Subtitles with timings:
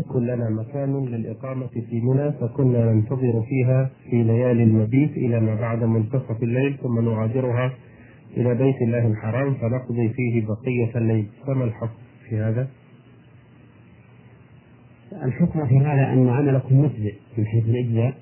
[0.00, 5.84] يكن لنا مكان للإقامة في منى فكنا ننتظر فيها في ليالي المبيت إلى ما بعد
[5.84, 7.72] منتصف الليل ثم نغادرها
[8.36, 11.26] إلى بيت الله الحرام فنقضي فيه بقية الليل.
[11.46, 11.98] فما الحكم
[12.28, 12.68] في هذا؟
[15.12, 18.14] الحكم في هذا أن عملكم مجزئ من حيث الإجزاء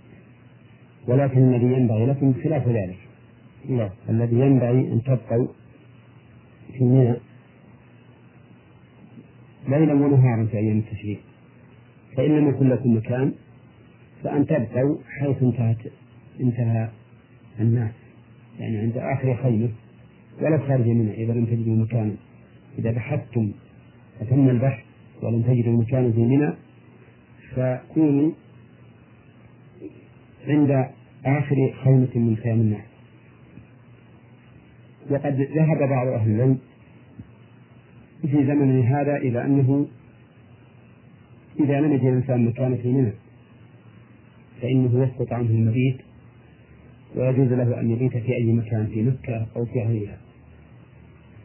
[1.09, 2.99] ولكن الذي ينبغي لكم خلاف ذلك.
[3.69, 3.91] نعم.
[4.09, 5.47] الذي ينبغي أن تبقوا
[6.73, 7.15] في منى
[9.69, 11.21] ليلا ونهارا في أيام التشريق.
[12.17, 13.33] فإن لم يكن لكم مكان
[14.25, 15.77] فأن تبقوا حيث انتهت
[16.41, 16.89] انتهى
[17.61, 17.93] الناس.
[18.59, 19.69] يعني عند آخر خيمة
[20.41, 22.15] ولا خارج منها إذا لم تجدوا مكانا.
[22.79, 23.53] إذا بحثتم
[24.21, 24.85] فتم البحث
[25.23, 26.53] ولم تجدوا مكانا في منى
[27.55, 28.31] فكونوا
[30.49, 30.89] عند
[31.27, 32.85] آخر خيمة من خيام الناس.
[35.11, 36.59] وقد ذهب بعض أهل العلم
[38.23, 39.87] في زمننا هذا إلى أنه
[41.61, 43.13] إذا يجد الإنسان مكانا في منى
[44.63, 45.97] فإنه يسقط عنه المبيت
[47.17, 50.19] ويجوز له أن يبيت في أي مكان في مكة أو في غيرها.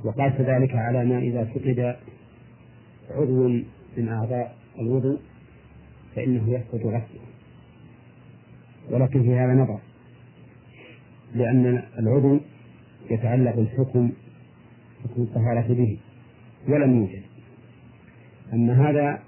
[0.04, 1.96] وقاس ذلك على ما إذا فقد
[3.10, 3.48] عضو
[3.98, 5.20] من أعضاء الوضوء
[6.16, 7.22] فإنه يسقط غسله
[8.92, 9.80] ولكن في هذا نظر
[11.36, 12.40] لأن العضو
[13.12, 14.12] يتعلق الحكم
[15.04, 15.98] حكم الطهارة به
[16.68, 17.24] ولم يوجد.
[18.54, 19.20] أما هذا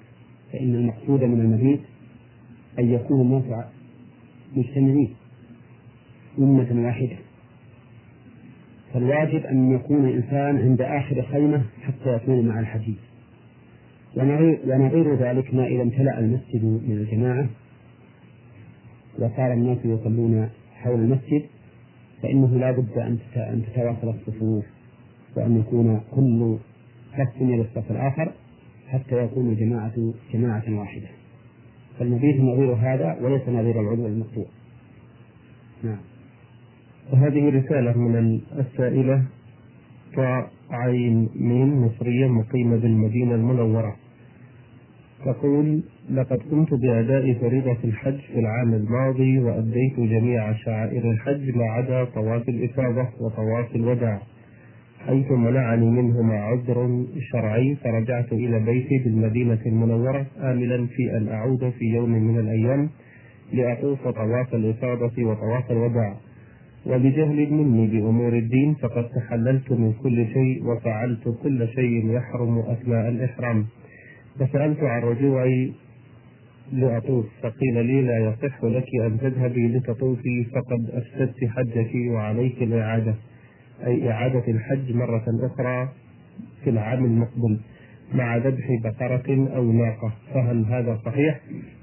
[0.54, 1.80] فإن المقصود من المبيت
[2.80, 3.66] أن يكون الناس
[4.56, 5.14] مجتمعين
[6.40, 7.16] أمة واحدة.
[8.94, 12.98] فالواجب أن يكون الإنسان عند آخر خيمة حتى يكون مع الحديث.
[14.16, 17.50] ونظير ذلك ما إذا امتلأ المسجد من الجماعة
[19.20, 21.44] وصار الناس يصلون حول المسجد
[22.22, 24.66] فإنه لا بد أن تتواصل الصفوف
[25.38, 26.58] وأن يكون كل
[27.12, 28.32] صف إلى الصف الآخر.
[28.92, 31.08] حتى يكون الجماعة جماعة واحدة.
[32.00, 34.46] فالمبيت نظير هذا وليس نظير العضو المقطوع.
[35.84, 36.00] نعم.
[37.14, 39.24] وهذه رسالة من السائلة
[40.72, 43.96] عين ميم مصرية مقيمة بالمدينة المنورة.
[45.26, 52.06] تقول لقد قمت بأداء فريضة الحج في العام الماضي وأديت جميع شعائر الحج ما عدا
[52.06, 54.22] طواف الإفاضة وطواف الوداع.
[55.08, 61.86] حيث منعني منهما عذر شرعي فرجعت إلى بيتي بالمدينة المنورة آملا في أن أعود في
[61.86, 62.90] يوم من الأيام
[63.54, 66.16] لأطوف طواف الإفاضة وطواف الوداع
[66.86, 73.66] وبجهل مني بأمور الدين فقد تحللت من كل شيء وفعلت كل شيء يحرم أثناء الإحرام.
[74.40, 75.72] فسألت عن رجوعي
[76.74, 83.16] لأطوف فقيل لي لا يصح لك أن تذهبي لتطوفي فقد أفسدت حجك وعليك الإعادة.
[83.86, 85.90] أي إعادة الحج مرة أخرى
[86.64, 87.60] في العام المقبل
[88.14, 90.12] مع ذبح بقرة أو ناقة.
[90.34, 91.40] فهل هذا صحيح؟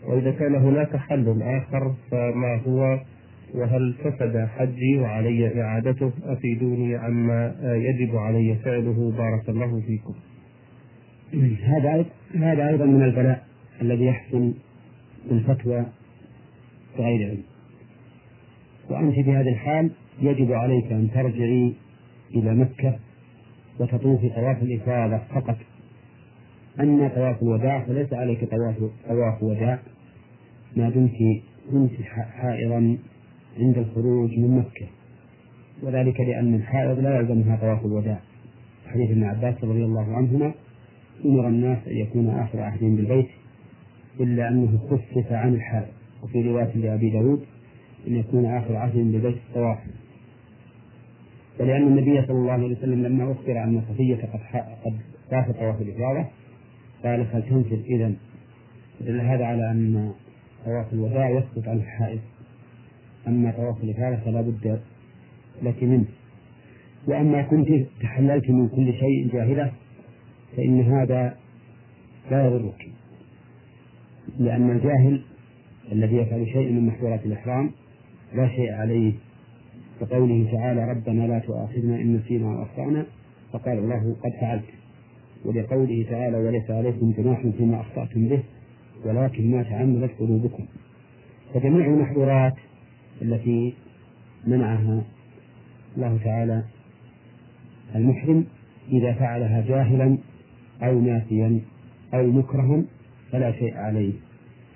[0.07, 3.01] وإذا كان هناك حل آخر فما هو؟
[3.55, 9.13] وهل فسد حجي وعلي إعادته؟ أفيدوني عما يجب علي فعله.
[9.19, 10.15] بارك الله فيكم.
[11.63, 12.05] هذا
[12.35, 13.45] هذا أيضا من البلاء
[13.83, 14.55] الذي يحصل
[15.31, 15.85] بالفتوى
[16.99, 17.43] بغير علم.
[18.91, 19.91] وأنت في هذا الحال
[20.23, 21.75] يجب عليك أن ترجعي
[22.35, 22.99] إلى مكة
[23.81, 25.57] وتطوفي طواف الإفاضة فقط.
[26.81, 28.77] أما طواف الوداع فليس عليك طواف
[29.09, 29.79] طواف وداع.
[30.77, 31.17] ما دمت
[31.71, 32.99] كنت حائرا
[33.59, 34.87] عند الخروج من مكة.
[35.83, 38.21] وذلك لأن الحائض لا يلزمها طواف الوداع.
[38.87, 40.55] حديث ابن عباس رضي الله عنهما
[41.25, 43.29] أمر الناس أن يكون آخر عهدهم بالبيت
[44.21, 45.89] إلا أنه خفف عن الحائض.
[46.23, 47.41] وفي رواية لأبي داود
[48.09, 49.79] أن يكون آخر عهدهم بالبيت الطواف
[51.61, 54.41] ولأن النبي صلى الله عليه وسلم لما أخبر أن صفية قد
[54.85, 54.99] قد
[55.31, 56.27] طاف طواف الإفاضة
[57.05, 58.13] قال فلتنزل إذا
[59.01, 60.13] دل هذا على أن
[60.65, 62.21] طواف الوداع يسقط عن الحائض.
[63.29, 64.81] أما طواف الإفاضة فلا بد
[65.63, 66.05] لك منه.
[67.07, 67.69] وأما كنت
[68.01, 69.73] تحللت من كل شيء جاهلة
[70.57, 71.37] فإن هذا
[72.31, 72.89] لا يضرك
[74.39, 75.23] لأن الجاهل
[75.93, 77.71] الذي يفعل شيئا من محظورات الإحرام
[78.35, 79.13] لا شيء عليه
[80.01, 83.07] كقوله تعالى ربنا لا تؤاخذنا إن نسينا وأخطأنا
[83.53, 84.65] فقال الله قد فعلت.
[85.45, 88.43] ولقوله تعالى وليس عليكم جناح فيما أخطأتم به
[89.05, 90.67] ولكن ما تعمدت قلوبكم.
[91.55, 92.55] فجميع المحظورات
[93.23, 93.75] التي
[94.47, 95.03] منعها
[95.97, 96.65] الله تعالى
[97.95, 98.45] المحرم
[98.93, 100.19] إذا فعلها جاهلا
[100.83, 101.61] أو ناسيا
[102.15, 102.83] أو مكرها
[103.33, 104.13] فلا شيء عليه.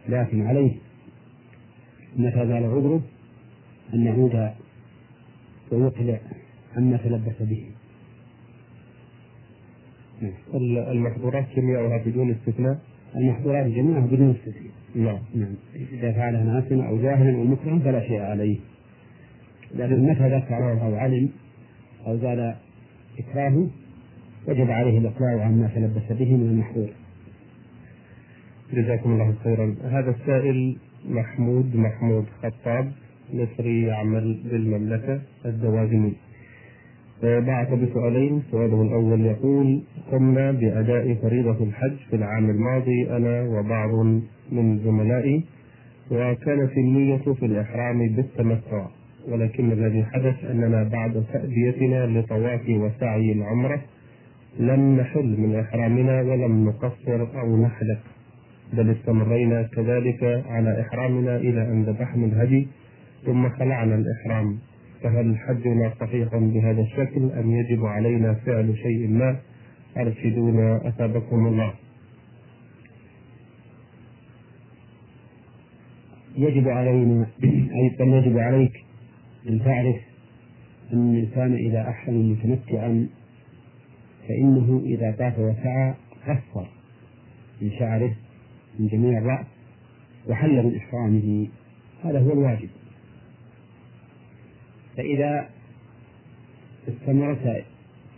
[0.09, 0.73] لكن عليه
[2.17, 3.01] متى زال عذره؟
[3.95, 4.51] أن يعود
[5.73, 6.19] ويقلع
[6.77, 7.65] عما تلبس به.
[10.67, 12.79] المحظورات جميعها بدون استثناء؟
[13.17, 14.73] المحظورات جميعها بدون استثناء.
[14.95, 15.19] نعم.
[15.35, 15.55] نعم.
[15.93, 18.59] إذا فعلها ناسا أو جاهلا أو مكرها فلا شيء عليه.
[19.75, 21.29] لكن متى ذكر أو علم
[22.07, 22.55] أو زال
[23.19, 23.67] إكراهه
[24.49, 26.89] وجب عليه الإقلاع عما تلبس به من المحظور.
[28.73, 29.77] جزاكم الله خيرا.
[29.85, 30.77] هذا السائل
[31.09, 32.93] محمود محمود خطاب.
[33.33, 36.13] مصري يعمل بالمملكة الدوازني
[37.23, 39.83] بعث بسؤالين سؤاله الأول يقول
[40.13, 43.91] قمنا بأداء فريضة الحج في العام الماضي أنا وبعض
[44.53, 45.45] من زملائي
[46.11, 48.87] وكانت النية في الإحرام بالتمتع
[49.29, 53.81] ولكن الذي حدث أننا بعد تأديتنا لطواف وسعي العمرة
[54.59, 57.99] لم نحل من إحرامنا ولم نقصر أو نحلق
[58.73, 62.69] بل استمرينا كذلك على إحرامنا إلى أن ذبحنا الهدي
[63.27, 64.59] ثم خلعنا الإحرام
[65.03, 69.37] فهل حجنا صحيح بهذا الشكل أم يجب علينا فعل شيء ما؟
[69.97, 71.75] أرشدونا أثابكم الله.
[76.37, 78.85] يجب علينا أي بل يجب عليك
[79.49, 79.97] أن تعرف
[80.93, 83.09] أن الإنسان إذا أحرم متمتعا
[84.29, 85.95] فإنه إذا طاف وسعى
[86.27, 86.67] قصر
[87.63, 88.15] من شعره
[88.79, 89.47] من جميع الرأس
[90.29, 91.49] وحل من إحرامه.
[92.05, 92.69] هذا هو الواجب.
[94.97, 95.49] فإذا
[96.89, 97.65] استمرت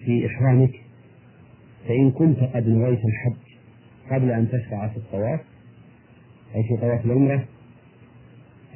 [0.05, 0.81] في إحرامك
[1.88, 3.44] فإن كنت قد نويت الحج
[4.11, 5.41] قبل أن تشرع في الطواف
[6.55, 7.44] أي في طواف العمرة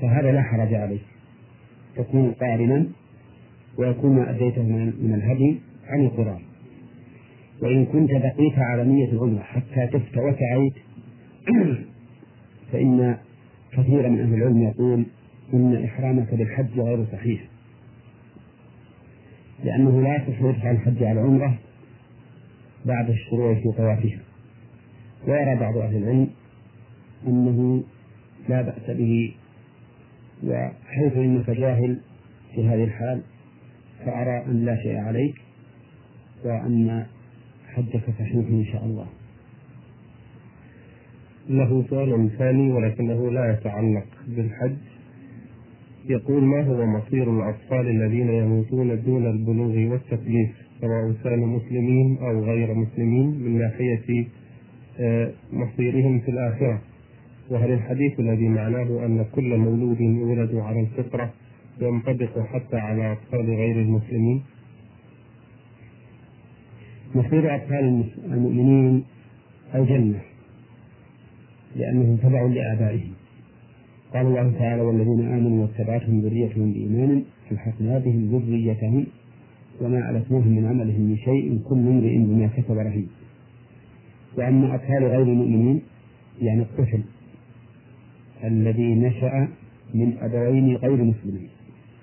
[0.01, 1.03] فهذا لا حرج عليك.
[1.97, 2.87] تكون قارنا
[3.79, 6.41] ويكون ما أديته من الهدي عن القرآن.
[7.63, 10.75] وإن كنت بقيت على نية العمرة حتى تفت وسعيت
[12.73, 13.17] فإن
[13.73, 15.07] كثيرا من أهل العلم يقول
[15.55, 17.41] إن إحرامك بالحج غير صحيح.
[19.65, 21.59] لأنه لا يصح يدفع الحج على العمرة
[22.85, 24.21] بعد الشروع في طوافها
[25.27, 26.31] ويرى بعض أهل العلم
[27.27, 27.85] أنه
[28.49, 29.35] لا بأس به
[30.45, 32.01] وحيث إنك جاهل
[32.55, 33.23] في هذه الحال
[34.05, 35.35] فأرى أن لا شيء عليك
[36.45, 37.07] وأن
[37.75, 39.07] حجك صحيح إن شاء الله.
[41.49, 44.77] له سؤال ثاني ولكنه لا يتعلق بالحج.
[46.09, 50.51] يقول ما هو مصير الأطفال الذين يموتون دون البلوغ والتكليف
[50.81, 54.27] سواء كانوا مسلمين أو غير مسلمين من ناحية
[55.01, 56.81] آه، مصيرهم في الآخرة
[57.51, 61.33] وهل الحديث الذي معناه أن كل مولود يولد على الفطرة
[61.81, 64.43] ينطبق حتى على أطفال غير المسلمين؟
[67.15, 69.05] مصير أطفال المؤمنين
[69.75, 70.21] الجنة
[71.77, 73.18] لأنهم تبعوا لآبائهم
[74.15, 77.23] قال الله تعالى والذين آمنوا واتبعتهم ذريتهم بإيمان
[77.53, 79.07] ألحقنا بهم ذريتهم
[79.81, 83.09] وما ألتناهم من عملهم من شيء كل امرئ بما كسب رهين.
[84.39, 85.83] وأما أطفال غير المؤمنين
[86.41, 87.01] يعني الطفل
[88.45, 89.49] الذي نشأ
[89.95, 91.49] من أبوين غير مسلمين.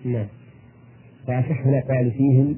[0.06, 0.26] نعم.
[1.28, 2.56] فأصح الأقوال فيهم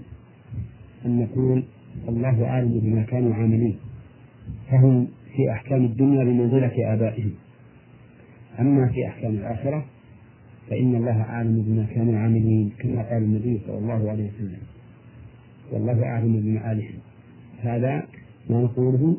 [1.05, 1.63] أن نقول
[2.09, 3.75] الله أعلم بما كانوا عاملين.
[4.71, 7.31] فهم في أحكام الدنيا بمنزلة آبائهم.
[8.59, 9.85] أما في أحكام الآخرة
[10.69, 14.59] فإن الله أعلم بما كانوا عاملين كما قال النبي صلى الله عليه وسلم.
[15.71, 16.99] والله أعلم بمآلهم.
[17.59, 18.07] هذا
[18.49, 19.17] ما نقوله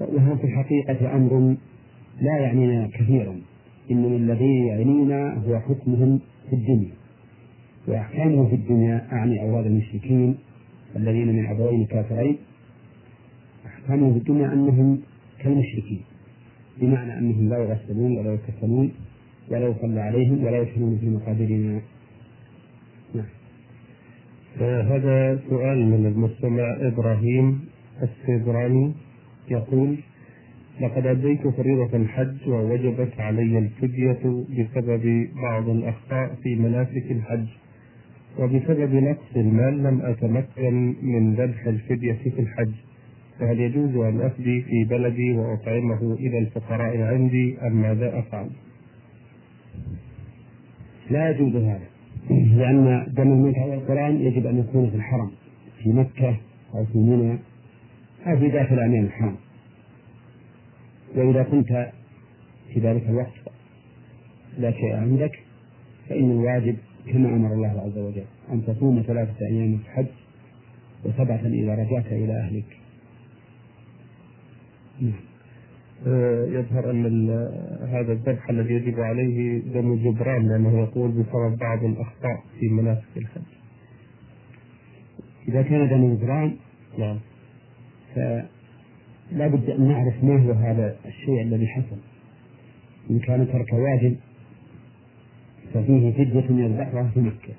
[0.00, 1.56] وهو في الحقيقة أمر
[2.20, 3.40] لا يعنينا كثيرا.
[3.90, 6.94] إنما الذي يعنينا هو حكمهم في الدنيا.
[7.88, 10.36] وأحكامهم في الدنيا أعني أوراد المشركين
[10.96, 12.36] الذين من أبوين كافرين
[13.66, 15.00] أحكامهم في الدنيا أنهم
[15.38, 16.02] كالمشركين.
[16.80, 18.92] بمعنى أنهم لا يغسلون ولا يكفنون
[19.50, 21.80] ولا يصلى عليهم ولا يدخلون في مقابرنا.
[23.14, 23.26] نعم.
[24.60, 27.60] هذا سؤال من المستمع إبراهيم
[28.02, 28.92] السيبراني.
[29.50, 29.96] يقول
[30.80, 37.46] لقد أديت فريضة الحج ووجبت علي الفدية بسبب بعض الأخطاء في مناسك الحج
[38.38, 42.72] وبسبب نقص المال لم أتمكن من ذبح الفدية في الحج.
[43.38, 48.50] فهل يجوز أن أفدي في بلدي وأطعمه إلى الفقراء عندي أم ماذا أفعل؟
[51.10, 51.94] لا يجوز هذا
[52.30, 55.30] لأن دم الموت على القرآن يجب أن يكون في الحرم
[55.82, 56.36] في مكة
[56.74, 57.38] أو في منى
[58.26, 59.36] أو في داخل أمين الحرم
[61.16, 61.92] وإذا كنت
[62.74, 63.32] في ذلك الوقت
[64.58, 65.38] لا شيء عندك
[66.08, 66.76] فإن الواجب
[67.12, 70.06] كما أمر الله عز وجل أن تصوم ثلاثة أيام في الحج
[71.04, 72.73] وسبعة إذا رجعت إلى أهلك
[76.46, 77.30] يظهر أن
[77.88, 83.42] هذا الذبح الذي يجب عليه دم جبران لأنه يقول بسبب بعض الأخطاء في مناسك الحج.
[85.48, 86.56] إذا كان دم جبران
[86.98, 87.18] نعم
[89.32, 91.96] لا بد أن نعرف ما هو هذا الشيء الذي حصل
[93.10, 94.16] إن كان ترك واجب
[95.74, 97.54] ففيه فدية يذبحها في مكة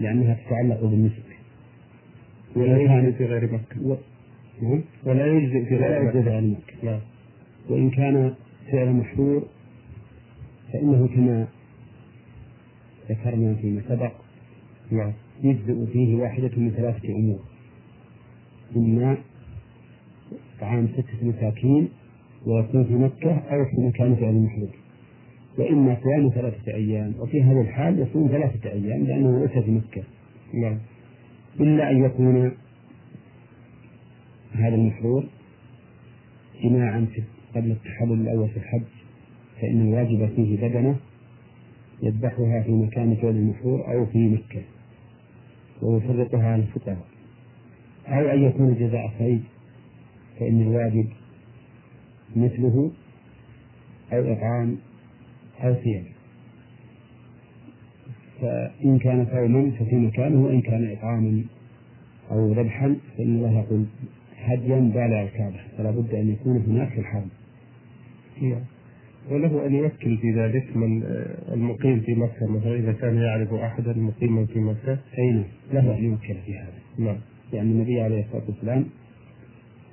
[0.00, 1.28] لأنها تتعلق بالنسك
[2.56, 3.98] ولا يجزئ في غير مكة.
[4.62, 4.80] نعم.
[5.04, 7.00] ولا يجزئ في ولا غير يجزئ مكة نعم
[7.70, 8.34] وإن كان
[8.72, 9.42] فعل محظور
[10.72, 11.46] فإنه كما
[13.10, 14.12] ذكرنا فيما سبق
[14.90, 15.12] نعم
[15.42, 17.38] يجزئ فيه واحدة من ثلاثة أمور.
[18.76, 19.16] إما
[20.60, 21.88] طعام ستة مساكين
[22.46, 24.68] ويكون في مكة أو في مكان فعل محظور
[25.58, 30.02] وإما صيام ثلاثة أيام وفي هذا الحال يصوم ثلاثة أيام لأنه ليس في مكة.
[30.54, 30.78] نعم.
[31.60, 32.52] إلا أن يكون
[34.58, 35.24] هذا المحظور
[36.62, 37.06] جماعا
[37.54, 38.82] قبل التحلل الأول في الحج
[39.60, 40.96] فإن الواجب فيه بدنة
[42.02, 44.62] يذبحها في مكان فعل المحظور أو في مكة
[45.82, 47.06] ويفرقها على الفقراء
[48.08, 49.42] أو أن يكون جزاء صيد
[50.40, 51.06] فإن الواجب
[52.36, 52.90] مثله
[54.12, 54.76] أو إطعام
[55.64, 56.04] أو صيام
[58.40, 61.44] فإن كان صوما ففي مكانه وإن كان إطعاما
[62.30, 63.84] أو ذبحا فإن الله يقول
[64.54, 67.28] هديا بالغ الكعبة فلا بد أن يكون هناك في الحرم
[68.42, 68.62] نعم.
[69.30, 73.92] وله أن يوكل في ذلك من آه، المقيم في مكة مثلا إذا كان يعرف أحدا
[73.92, 74.98] مقيما في مكة.
[75.18, 76.78] أين؟ له أن يوكل في هذا.
[76.98, 77.16] نعم.
[77.52, 78.84] لأن النبي عليه الصلاة والسلام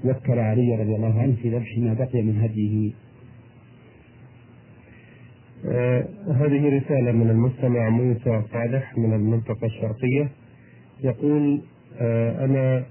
[0.05, 2.91] وكل علي رضي الله عنه في ذبح ما بقي من هديه.
[5.65, 10.29] آه هذه رسالة من المستمع موسى صالح من المنطقة الشرقية.
[11.03, 11.61] يقول
[11.99, 12.85] آه أنا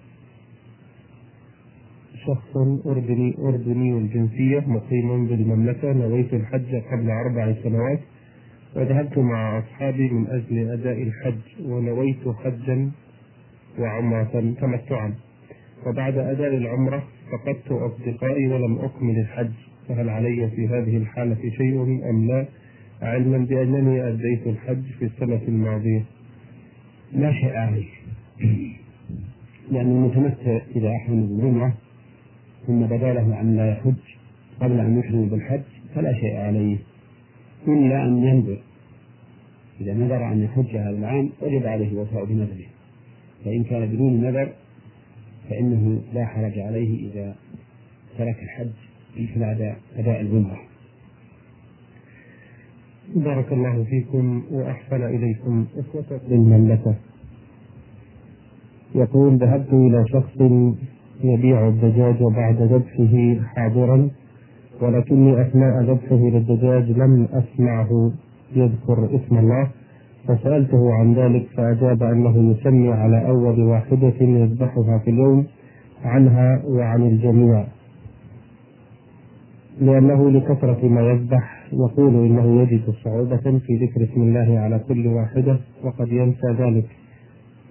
[2.26, 8.00] شخص أردني أردني الجنسية مقيم بالمملكة نويت الحج قبل أربع سنوات
[8.76, 12.90] وذهبت مع أصحابي من أجل أداء الحج ونويت حجا
[13.78, 15.14] وعمرة تمتعا.
[15.86, 17.02] وبعد أداء العمرة
[17.32, 19.52] فقدت أصدقائي ولم أكمل الحج.
[19.88, 22.46] فهل علي في هذه الحالة شيء أم لا؟
[23.02, 26.04] علما بأنني أديت الحج في السنة الماضية.
[27.12, 27.88] لا شيء عليه
[29.70, 31.74] لأن المتمتع إذا أحرم بالعمرة
[32.66, 33.94] ثم بدا له أن لا يحج
[34.60, 35.62] قبل أن يحرم بالحج
[35.94, 36.76] فلا شيء عليه
[37.68, 38.58] إلا أن ينذر
[39.80, 42.66] إذا نذر أن يحج هذا العام وجب عليه الوفاء بنذره
[43.44, 44.52] فإن كان بدون نذر
[45.50, 47.34] فإنه لا حرج عليه إذا
[48.18, 48.70] ترك الحج
[49.36, 50.60] بعد أداء العمرة
[53.14, 56.94] بارك الله فيكم وأحسن إليكم إخوة للمملكة.
[58.94, 60.36] يقول ذهبت إلى شخص
[61.24, 64.08] يبيع الدجاج بعد ذبحه حاضرا
[64.82, 68.12] ولكني أثناء ذبحه للدجاج لم أسمعه
[68.56, 69.68] يذكر اسم الله.
[70.28, 75.46] فسألته عن ذلك فأجاب أنه يسمي على أول واحدة يذبحها في اليوم
[76.04, 77.64] عنها وعن الجميع.
[79.80, 85.58] لأنه لكثرة ما يذبح يقول إنه يجد صعوبة في ذكر اسم الله على كل واحدة
[85.84, 87.03] وقد ينسى ذلك.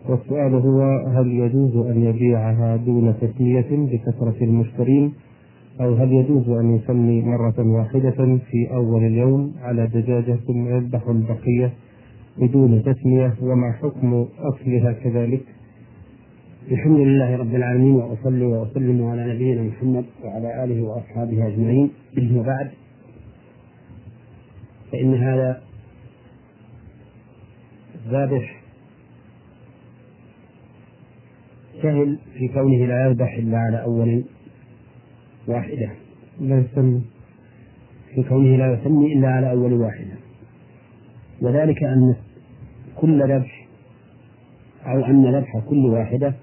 [0.10, 5.14] والسؤال هو هل يجوز أن يبيعها دون تسمية لكثرة المشترين؟
[5.82, 11.74] أو هل يجوز أن يسمي مرة واحدة في أول اليوم على دجاجة ثم يذبح البقية
[12.38, 15.42] بدون تسمية؟ وما حكم أكلها كذلك؟
[16.72, 21.90] الحمد لله رب العالمين وأصلي وأسلم على نبينا محمد وعلى آله وأصحابه أجمعين.
[22.36, 22.70] وبعد
[24.92, 25.62] فإن هذا
[28.06, 28.63] الذابح
[31.84, 34.24] سهل في كونه لا يذبح إلا على أول
[35.48, 35.90] واحدة.
[36.40, 37.02] لا يسمي.
[38.16, 40.16] في كونه لا يسمي إلا على أول واحدة.
[41.42, 42.16] وذلك أن
[42.96, 43.68] كل ذبح
[44.86, 46.34] أو أن ذبح كل واحدة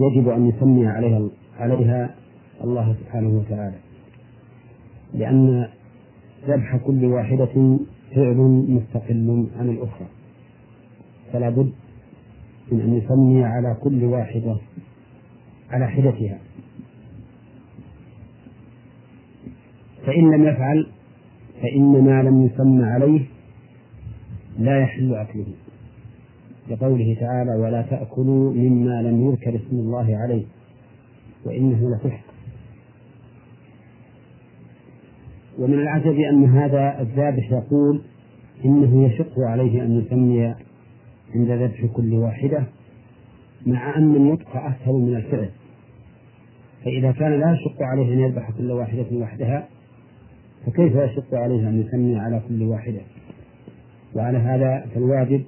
[0.00, 2.14] يجب أن يسمي عليها عليها
[2.64, 3.76] الله سبحانه وتعالى.
[5.14, 5.68] لأن
[6.48, 7.78] ذبح كل واحدة
[8.14, 10.06] فعل مستقل عن الأخرى.
[11.32, 11.72] فلا بد
[12.72, 14.56] من أن يسمي على كل واحدة
[15.70, 16.38] على حدتها.
[20.06, 20.86] فإن لم يفعل
[21.62, 23.20] فإن ما لم يسمى عليه
[24.58, 25.46] لا يحل أكله.
[26.70, 30.44] لقوله تعالى ولا تأكلوا مما لم يذكر اسم الله عليه
[31.46, 32.20] وإنه لفسق.
[35.58, 38.02] ومن العجب أن هذا الذابح يقول
[38.64, 40.54] إنه يشق عليه أن يسمي
[41.34, 42.64] عند ذبح كل واحدة
[43.66, 45.50] مع أن النطق أسهل من الفعل.
[46.84, 49.68] فإذا كان لا يشق عليه أن يذبح كل واحدة وحدها
[50.66, 53.00] فكيف يشق عليه أن يسمي على كل واحدة؟
[54.14, 55.44] وعلى هذا فالواجب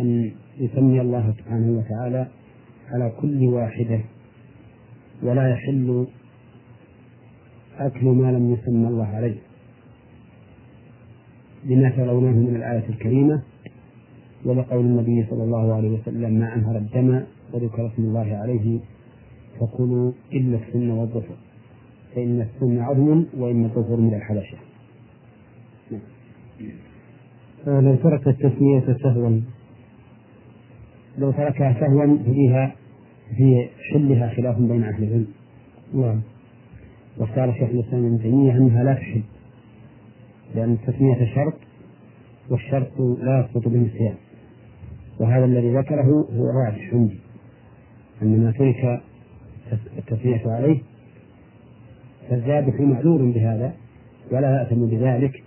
[0.00, 2.26] أن يسمي الله سبحانه وتعالى
[2.90, 4.00] على كل واحدة.
[5.22, 6.06] ولا يحل
[7.78, 9.36] أكل ما لم يسمى الله عليه.
[11.64, 13.42] لما ترونه من الآية الكريمة
[14.44, 18.78] ولقول النبي صلى الله عليه وسلم ما أنهر الدم وذكر اسم الله عليه
[19.60, 21.36] فكلوا إلا السن والظفر
[22.14, 24.56] فإن السن عظم وإن الظفر من الحبشة.
[27.66, 29.40] آه، لو ترك التسمية سهوا
[31.18, 32.74] لو تركها سهوا فيها
[33.36, 35.26] في حلها خلاف بين أهل العلم.
[35.94, 36.20] نعم.
[37.18, 39.22] واختار شيخ الإسلام ابن تيمية أنها لا تحل
[40.54, 41.54] لأن التسمية شرط
[42.50, 44.14] والشرط لا يسقط بالنسيان.
[45.20, 47.18] وهذا الذي ذكره هو الراجح عندي.
[48.22, 49.02] أن ما ترك
[49.98, 50.78] التسمية عليه
[52.30, 53.72] فالذابح معذور بهذا
[54.32, 55.42] ولا يأثم بذلك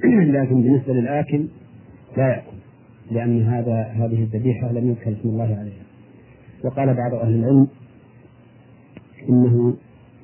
[0.36, 1.46] لكن بالنسبة للآكل
[2.16, 2.56] لا يأكل
[3.10, 5.84] لأن هذا هذه الذبيحة لم يذكر اسم الله عليها.
[6.64, 7.68] وقال بعض أهل العلم
[9.28, 9.74] إنه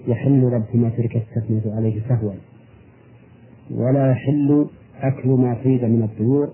[0.08, 2.32] يحل ربط ما ترك التسمية عليه سهوا
[3.70, 4.66] ولا يحل
[5.00, 6.52] أكل ما صيد من الطيور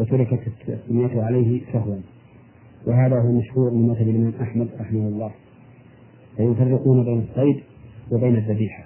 [0.00, 1.96] وتركت التسمية عليه سهوا.
[2.86, 5.30] وهذا هو المشهور من مذهب الإمام أحمد رحمه الله.
[6.36, 7.62] فيفرقون بين الصيد
[8.12, 8.84] وبين الذبيحة.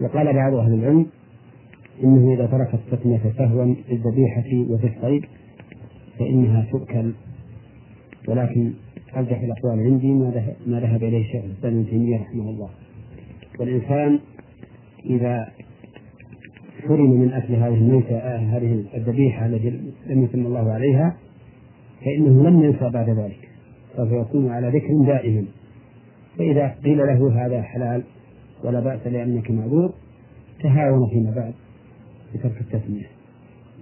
[0.00, 1.06] وقال بعض أهل العلم
[2.04, 5.24] إنه إذا ترك التسمية سهوا في الذبيحة وفي الصيد
[6.18, 7.12] فإنها تؤكل.
[8.28, 8.72] ولكن
[9.16, 10.12] أرجح الأقوال عندي
[10.66, 12.68] ما ذهب إليه الشيخ الإسلام ابن تيمية رحمه الله.
[13.60, 14.18] والإنسان
[15.04, 15.48] إذا
[16.88, 19.70] حرم من أكل هذه الميتة آه هذه الذبيحة التي
[20.06, 21.16] لم يسمى الله عليها
[22.04, 23.48] فإنه لم ينسى بعد ذلك
[23.96, 25.44] سوف يكون على ذكر دائما
[26.38, 28.02] فإذا قيل له هذا حلال
[28.64, 29.92] ولا بأس لأنك معذور
[30.62, 31.54] تهاون فيما بعد
[32.34, 33.06] بترك التسمية.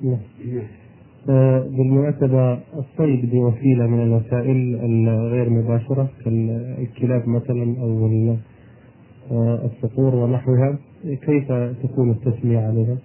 [0.03, 0.19] نعم.
[1.29, 8.37] آه، بالمناسبة الصيد بوسيلة من الوسائل الغير مباشرة كالكلاب مثلا أو
[9.31, 12.97] آه، الصقور ونحوها كيف تكون التسمية عليها؟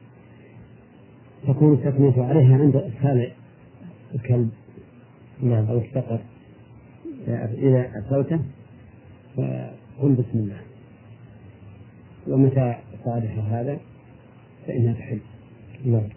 [1.48, 3.32] تكون التسمية عليها عند إدخال
[4.16, 4.50] الكلب.
[5.44, 6.20] نعم أو الصقر
[7.58, 8.40] إذا أكلته
[9.38, 10.62] فقل بسم الله.
[12.28, 12.76] ومتى
[13.06, 13.80] صالح هذا؟
[14.68, 15.20] فإنها تحل.
[15.86, 16.10] نعم.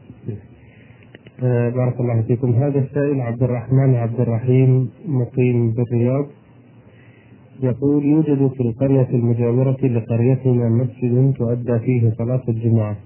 [1.42, 2.52] آه بارك الله فيكم.
[2.52, 6.26] هذا السائل عبد الرحمن عبد الرحيم مقيم بالرياض.
[7.62, 12.96] يقول يوجد في القرية المجاورة لقريتنا مسجد تؤدى فيه صلاة الجمعة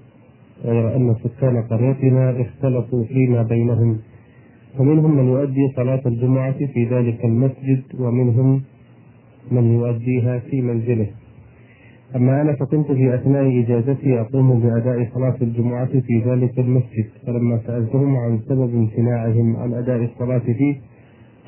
[0.65, 3.97] غير أن سكان قريتنا اختلفوا فيما بينهم.
[4.77, 8.61] فمنهم من يؤدي صلاة الجمعة في ذلك المسجد ومنهم
[9.51, 11.07] من يؤديها في منزله.
[12.15, 18.15] أما أنا فكنت في أثناء إجازتي أقوم بأداء صلاة الجمعة في ذلك المسجد فلما سألتهم
[18.15, 20.75] عن سبب امتناعهم عن أداء الصلاة فيه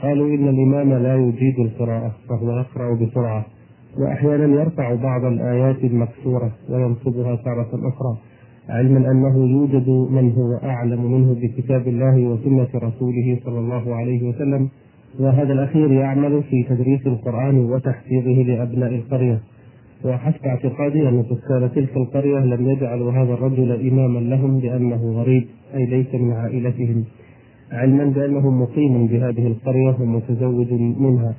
[0.02, 3.46] قالوا إن الإمام لا يجيد القراءة فهو يقرأ بسرعة
[4.00, 8.18] وأحيانا يرفع بعض الآيات المكسورة وينصبها تارة أخرى
[8.70, 14.70] علما أنه يوجد من هو أعلم منه بكتاب الله وسنة رسوله صلى الله عليه وسلم
[15.20, 19.40] وهذا الأخير يعمل في تدريس القرآن وتحفيظه لأبناء القرية.
[20.06, 25.86] وحسب اعتقادي أن سكان تلك القرية لم يجعلوا هذا الرجل إماما لهم لأنه غريب أي
[25.86, 27.04] ليس من عائلتهم.
[27.72, 31.36] علما بأنه مقيم بهذه القرية ومتزوج منها.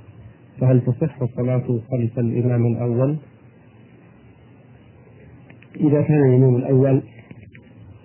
[0.61, 3.17] فهل تصح الصلاة خلف الإمام الأول؟
[5.81, 7.03] إذا كان الإمام الأول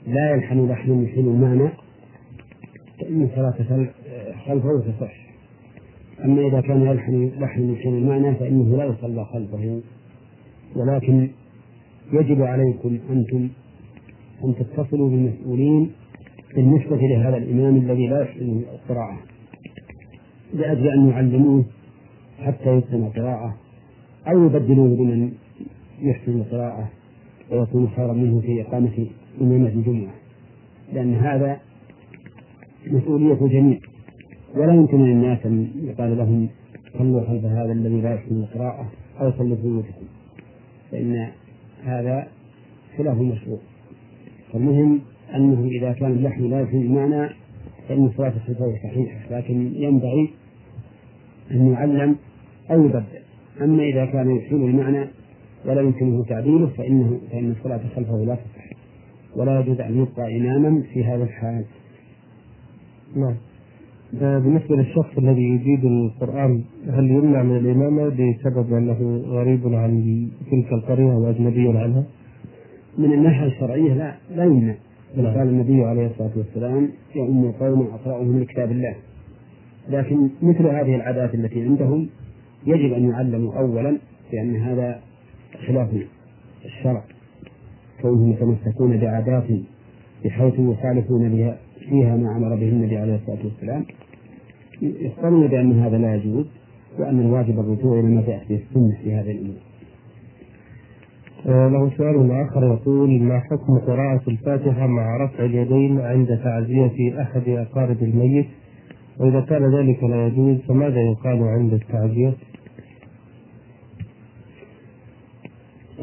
[0.08, 1.70] لا يلحن لحن يحيل المعنى
[3.00, 3.88] فإن الصلاة
[4.46, 5.13] خلفه تصح.
[6.26, 9.82] أما إذا كان يلحن لحن يحيل المعنى فإنه لا يصلى خلفه.
[10.76, 11.30] ولكن
[12.13, 13.50] يجب عليكم أنتم
[14.44, 15.92] أن تتصلوا بالمسؤولين
[16.56, 19.18] بالنسبة لهذا الإمام الذي لا يحسن القراءة
[20.54, 21.66] لأجل أن يعلموه
[22.40, 23.56] حتى يحسن القراءة
[24.28, 25.32] أو يبدلوه بمن
[26.02, 26.90] يحسن القراءة
[27.52, 29.08] ويكون خيرا منه في إقامة
[29.42, 30.14] إمامة الجمعة.
[30.94, 31.60] لأن هذا
[32.88, 33.80] مسؤولية الجميع
[34.56, 36.50] ولا يمكن للناس أن يقال لهم
[36.98, 40.06] صلوا خلف هذا الذي لا يحسن القراءة أو صلوا في بيوتكم.
[40.92, 41.28] فإن
[41.84, 42.28] هذا
[42.98, 43.60] خلاف مشروع.
[44.54, 45.02] فالمهم
[45.36, 47.30] أنه إذا كان اللحم لا يفهم المعنى
[47.90, 50.30] فإن صلاة الخلفاء صحيحة لكن ينبغي
[51.52, 52.16] أن يعلم
[52.72, 53.04] أو يبدل
[53.62, 55.08] أما إذا كان يفهم المعنى
[55.66, 58.68] ولا يمكنه تعديله فإنه فإن الصلاة خلفه لا تصح
[59.36, 61.66] ولا يجوز أن يبقى إماما في هذا الحال
[63.16, 63.36] نعم
[64.13, 71.13] بالنسبة للشخص الذي يجيد القرآن هل يمنع من الإمامة بسبب أنه غريب عن تلك القرية
[71.13, 72.04] وأجنبي عنها؟
[72.98, 74.76] من الناحية الشرعية لا لا يمنع.
[75.15, 78.96] قال النبي عليه الصلاة والسلام يؤم قوم أقرأهم من كتاب الله.
[79.89, 82.10] لكن مثل هذه العادات التي عندهم
[82.65, 83.98] يجب أن يعلموا أولا
[84.34, 85.00] لأن هذا
[85.67, 85.89] خلاف
[86.65, 87.04] الشرع.
[88.02, 89.43] كونهم يتمسكون بعادات
[90.26, 91.58] بحيث يخالفون بها
[91.89, 93.86] فيها ما أمر به النبي عليه الصلاة والسلام
[94.82, 96.46] يختارون بأن هذا لا يجوز
[97.00, 99.66] وأن الواجب الرجوع إلى ما جاءت به السنة في هذه الأمور.
[101.45, 107.50] آه، له سؤال آخر يقول ما حكم قراءة الفاتحة مع رفع اليدين عند تعزية أحد
[107.50, 108.45] أقارب الميت
[109.19, 112.34] وإذا كان ذلك لا يجوز فماذا يقال عند التعزية؟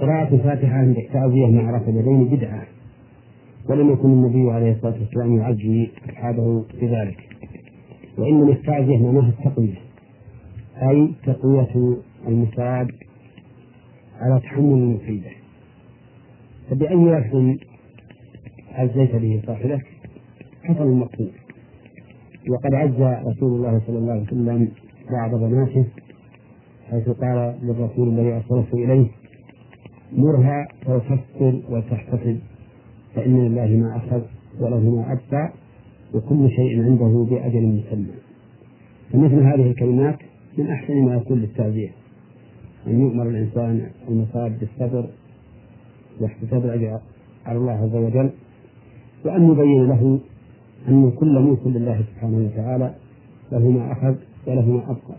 [0.00, 2.62] قراءة الفاتحة عند التعزية مع رفع اليدين بدعة
[3.68, 7.28] ولم يكن النبي عليه الصلاة والسلام يعزي أصحابه بذلك
[8.18, 9.78] وإنما التعزية معناها التقوية
[10.82, 11.96] أي تقوية
[12.28, 12.90] المصاب
[14.20, 15.30] على تحمل المصيبة.
[16.70, 17.56] فبأي لفظ
[18.72, 19.86] عزيت به صاحبك
[20.64, 21.32] حصل المقصود
[22.50, 24.68] وقد عز رسول الله صلى الله عليه وسلم
[25.10, 25.84] بعض بناته
[26.90, 29.06] حيث قال للرسول الذي أرسلته إليه
[30.12, 32.38] مرها وتفكر وتحتسب
[33.14, 34.22] فإن لله ما أخذ
[34.60, 35.52] وله ما أبقى
[36.14, 38.14] وكل شيء عنده بأجل مسمى.
[39.12, 40.18] فمثل هذه الكلمات
[40.58, 41.90] من أحسن ما يكون للتعزية.
[42.86, 45.06] أن يؤمر الإنسان المصاب بالصبر
[46.20, 47.00] واحتساب الأجر
[47.46, 48.30] على الله عز وجل
[49.24, 50.18] وأن يبين له
[50.88, 52.94] أن كل ملك لله سبحانه وتعالى
[53.52, 54.14] له ما أخذ
[54.46, 55.16] وله ما أبقى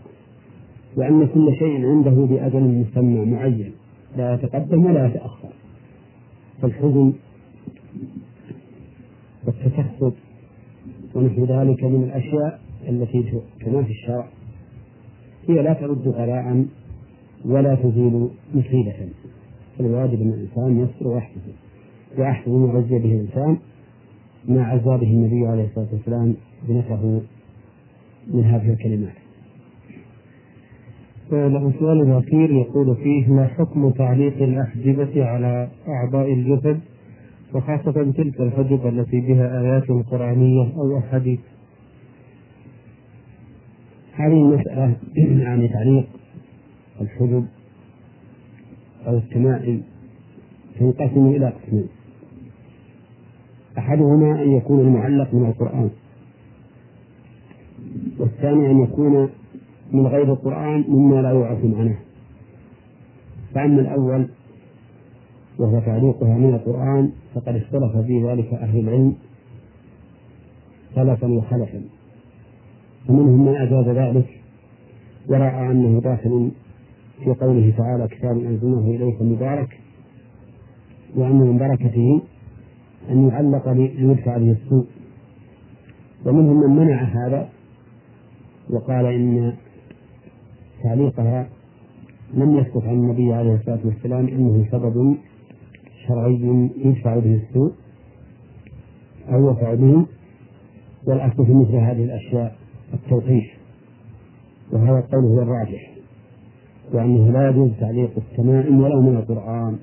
[0.96, 3.72] وأن كل شيء عنده بأجل مسمى معين
[4.16, 5.48] لا يتقدم ولا يتأخر.
[6.62, 7.12] فالحزن
[9.46, 10.12] والتسخط
[11.14, 14.28] ونحو ذلك من الأشياء التي تنافي الشرع
[15.48, 16.66] هي لا ترد غلاء
[17.44, 18.94] ولا تزيل مصيبة.
[19.78, 21.54] فالواجب أن الإنسان يصبر ويحتسب
[22.18, 23.56] وأحسن ما عزي به الإنسان
[24.48, 26.34] ما عزى به النبي عليه الصلاة والسلام
[26.68, 27.22] بنفسه
[28.34, 29.14] من هذه الكلمات.
[31.32, 36.80] له سؤال أخير يقول فيه ما حكم تعليق الأحجبة على أعضاء الجسد
[37.54, 41.40] وخاصة تلك الحجب التي بها آيات قرآنية أو أحاديث؟
[44.12, 46.06] هذه المسألة يعني تعليق
[47.00, 47.46] الحجب
[49.06, 49.82] أو التمائم
[50.78, 51.88] تنقسم إلى قسمين.
[53.78, 55.90] أحدهما أن يكون المعلق من القرآن
[58.18, 59.28] والثاني أن يكون
[59.92, 61.98] من غير القرآن مما لا يعرف معناه.
[63.54, 64.28] فأما الأول
[65.58, 69.14] وهو تعليقها من القرآن فقد اختلف في ذلك أهل العلم
[70.94, 71.82] سلفا وخلفا.
[73.08, 74.40] ومنهم من أجاز ذلك
[75.28, 76.50] ورأى أنه داخل
[77.24, 79.80] في قوله تعالى كتاب أنزلناه إليك مبارك
[81.16, 82.20] وأن من بركته
[83.10, 84.86] أن يعلق ليدفع به السوء.
[86.26, 87.48] ومنهم من منع هذا
[88.70, 89.52] وقال إن
[90.82, 91.48] تعليقها
[92.34, 95.16] لم يثبت عن النبي عليه الصلاة والسلام أنه سبب
[96.06, 97.72] شرعي يدفع به السوء
[99.32, 100.06] أو يدفع به
[101.06, 102.56] والأصل في مثل هذه الأشياء
[102.94, 103.44] التوقيف
[104.72, 105.95] وهذا القول هو الراجح.
[106.92, 109.78] وأنه لا يجوز تعليق التمائم ولو من القرآن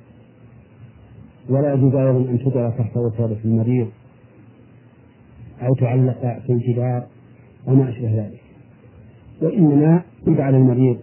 [1.50, 3.88] ولا يجوز أيضا أن تجعل تحت وسادة المريض
[5.62, 7.04] أو تعلق في الجدار
[7.68, 8.42] وما أشبه ذلك.
[9.42, 10.98] وإنما يجعل المريض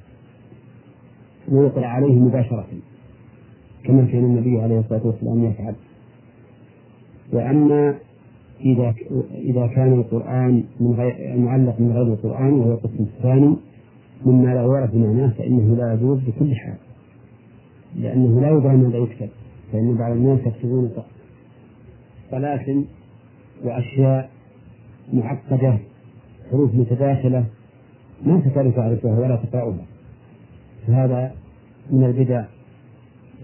[1.48, 2.66] ويقرأ عليه مباشرة
[3.84, 5.74] كما كان النبي عليه الصلاة والسلام يفعل.
[7.32, 7.94] وأما
[8.60, 8.94] إذا
[9.34, 13.56] إذا كان القرآن من غير المعلق من غير القرآن وهو القسم الثاني
[14.26, 16.76] مما لا يعرف معناه فإنه لا يجوز بكل حال.
[17.96, 19.28] لأنه لا يدرى ماذا يكتب
[19.72, 20.90] فإن بعض الناس يكتبون
[22.30, 22.84] طلاسم
[23.64, 24.30] وأشياء
[25.12, 25.78] معقدة
[26.50, 27.44] حروف متداخلة
[28.26, 29.86] ما تكاد تعرفها ولا تقرأها
[30.86, 31.34] فهذا
[31.90, 32.44] من البدع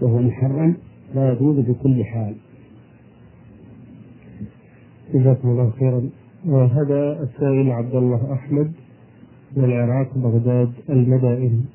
[0.01, 0.77] وهو محرم
[1.15, 2.35] لا يجوز بكل حال.
[5.13, 6.09] جزاكم الله خيرا.
[6.45, 8.71] وهذا السائل عبد الله أحمد.
[9.55, 11.65] من العراق بغداد المدائن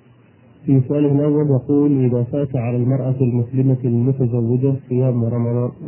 [0.66, 5.24] في سؤاله الأول يقول إذا فات على المرأة المسلمة المتزوجة صيام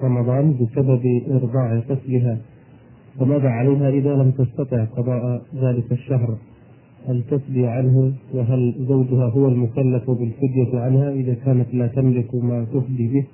[0.02, 2.38] رمضان بسبب إرضاع طفلها
[3.18, 6.36] فماذا عليها إذا لم تستطع قضاء ذلك الشهر؟
[7.08, 13.08] هل تفدي عنه؟ وهل زوجها هو المكلف بالفدية عنها إذا كانت لا تملك ما تفدي
[13.08, 13.26] به؟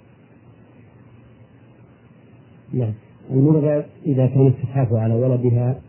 [2.72, 2.92] نعم.
[3.30, 5.80] المرضى إذا كانت تخاف على ولدها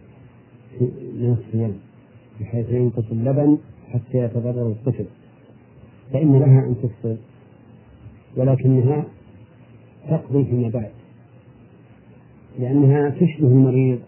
[1.19, 1.73] من الصيام
[2.41, 3.57] بحيث ينقص اللبن
[3.93, 5.05] حتى يتضرر الطفل.
[6.13, 7.17] فإن لها أن تفطر
[8.37, 9.05] ولكنها
[10.09, 10.91] تقضي فيما بعد.
[12.59, 13.99] لأنها تشبه المريض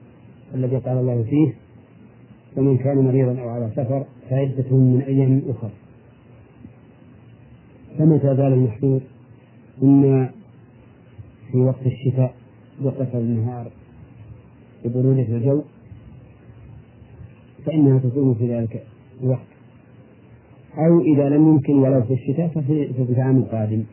[0.54, 1.54] الذي قال الله فيه
[2.58, 5.72] ومن كان مريضا أو على سفر فعدة من أيام أخرى
[7.98, 9.02] فمتى زال المحظور
[9.84, 10.32] إما
[11.52, 12.36] في وقت الشتاء
[12.82, 13.72] بقصر النهار
[14.86, 15.62] وبرودة الجو
[17.65, 18.84] فإنها تصوم في ذلك
[19.23, 19.39] الوقت.
[20.78, 23.84] أو إذا لم يمكن ولو في الشتاء ففي في العام القادم.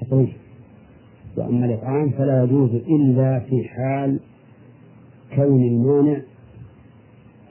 [0.00, 0.32] تقويه
[1.36, 4.20] وأما الإطعام فلا يجوز إلا في حال
[5.34, 6.20] كون المانع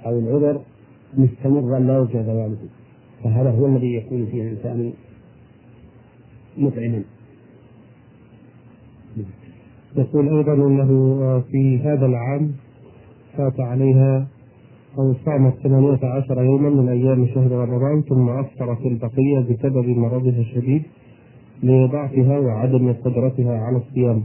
[0.05, 0.61] أو العذر
[1.17, 2.57] مستمرا لا يرجى زواله.
[3.23, 4.93] فهذا هو الذي يكون فيه الإنسان
[6.57, 7.03] مطعما.
[9.95, 10.89] يقول أيضا أنه
[11.39, 12.51] في هذا العام
[13.37, 14.27] فات عليها
[14.97, 20.83] أو صامت ثمانية عشر يوما من أيام شهر رمضان ثم أفطرت البقية بسبب مرضها الشديد
[21.63, 24.23] لضعفها وعدم قدرتها على الصيام.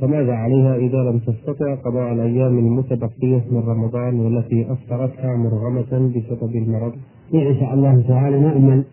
[0.00, 6.92] فماذا عليها إذا لم تستطع؟ قضاء الأيام المتبقية من رمضان والتي أفطرتها مرغمة بسبب المرض؟
[7.34, 8.84] إن شاء الله تعالى نأمل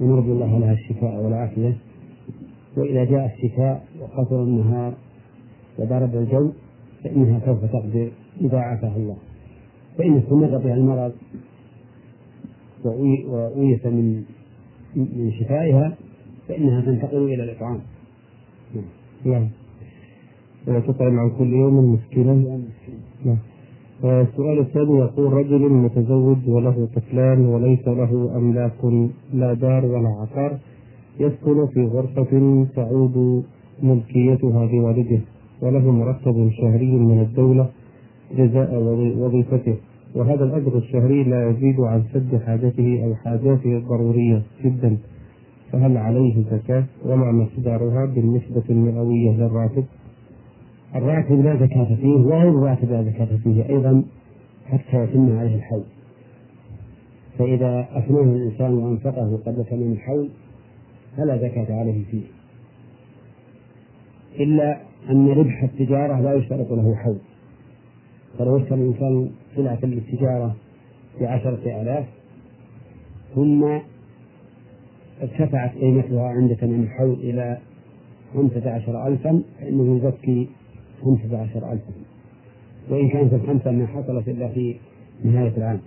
[0.00, 1.76] ونرجو الله لها الشفاء والعافية.
[2.76, 4.92] وإذا جاء الشفاء وقصر النهار
[5.78, 6.50] وضرب الجو
[7.04, 8.08] فإنها سوف تقدر
[8.40, 9.27] إذا عافاها الله.
[9.98, 11.12] فإن استمر بها المرض
[12.84, 14.22] وأويس من
[14.96, 15.96] من شفائها
[16.48, 17.80] فإنها تنتقل إلى الإطعام.
[19.24, 19.48] نعم.
[20.68, 22.34] وتطعم عن كل يوم مسكينا.
[23.24, 23.38] نعم.
[24.04, 28.84] السؤال الثاني يقول رجل متزوج وله طفلان وليس له أملاك
[29.34, 30.58] لا دار ولا عقار
[31.20, 33.44] يسكن في غرفة تعود
[33.82, 35.20] ملكيتها لوالده
[35.62, 37.70] وله مرتب شهري من الدولة
[38.36, 38.70] جزاء
[39.18, 39.76] وظيفته.
[40.14, 44.96] وهذا الأجر الشهري لا يزيد عن سد حاجته أو حاجاته الضرورية جدا
[45.72, 49.84] فهل عليه زكاة؟ وما مقدارها بالنسبة المئوية للراتب؟
[50.94, 54.02] الراتب لا زكاة فيه وغير الراتب لا زكاة فيه أيضا
[54.66, 55.82] حتى يتم عليه الحول.
[57.38, 60.28] فإذا أفناه الإنسان وأنفقه قبل تمام الحول
[61.16, 62.22] فلا زكاة عليه فيه.
[64.40, 67.16] إلا أن ربح التجارة لا يشترط له حول.
[68.38, 70.56] فلو اشترى الإنسان سلعة للتجارة
[71.20, 72.06] بعشرة آلاف.
[73.34, 73.78] ثم
[75.22, 77.58] ارتفعت قيمتها عند تمام الحول إلى
[78.34, 80.48] خمسة عشر ألفا فإنه يزكي
[81.02, 81.92] خمسة عشر ألفا.
[82.90, 84.76] وإن كانت الخمسة ما حصلت إلا في
[85.24, 85.80] نهاية العام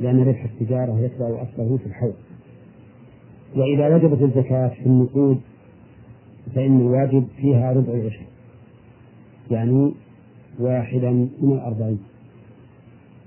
[0.00, 2.12] لأن ربح التجارة يتبع أصله في الحول.
[3.56, 5.40] وإذا وجبت الزكاة في النقود
[6.54, 8.24] فإن الواجب فيها ربع العشر
[9.50, 9.92] يعني
[10.60, 11.98] واحدا من الأربعين.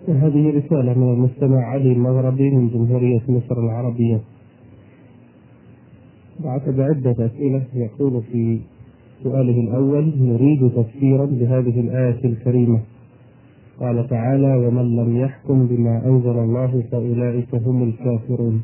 [0.07, 4.19] وهذه رسالة من المستمع علي المغربي من جمهورية مصر العربية.
[6.39, 8.59] بعث بعدة أسئلة يقول في
[9.23, 12.79] سؤاله الأول نريد تفسيرا لهذه الآية الكريمة.
[13.79, 18.61] قال تعالى ومن لم يحكم بما أنزل الله فأولئك هم الكافرون.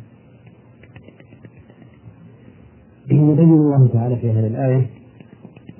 [3.11, 4.89] يبين الله تعالى في هذه الآية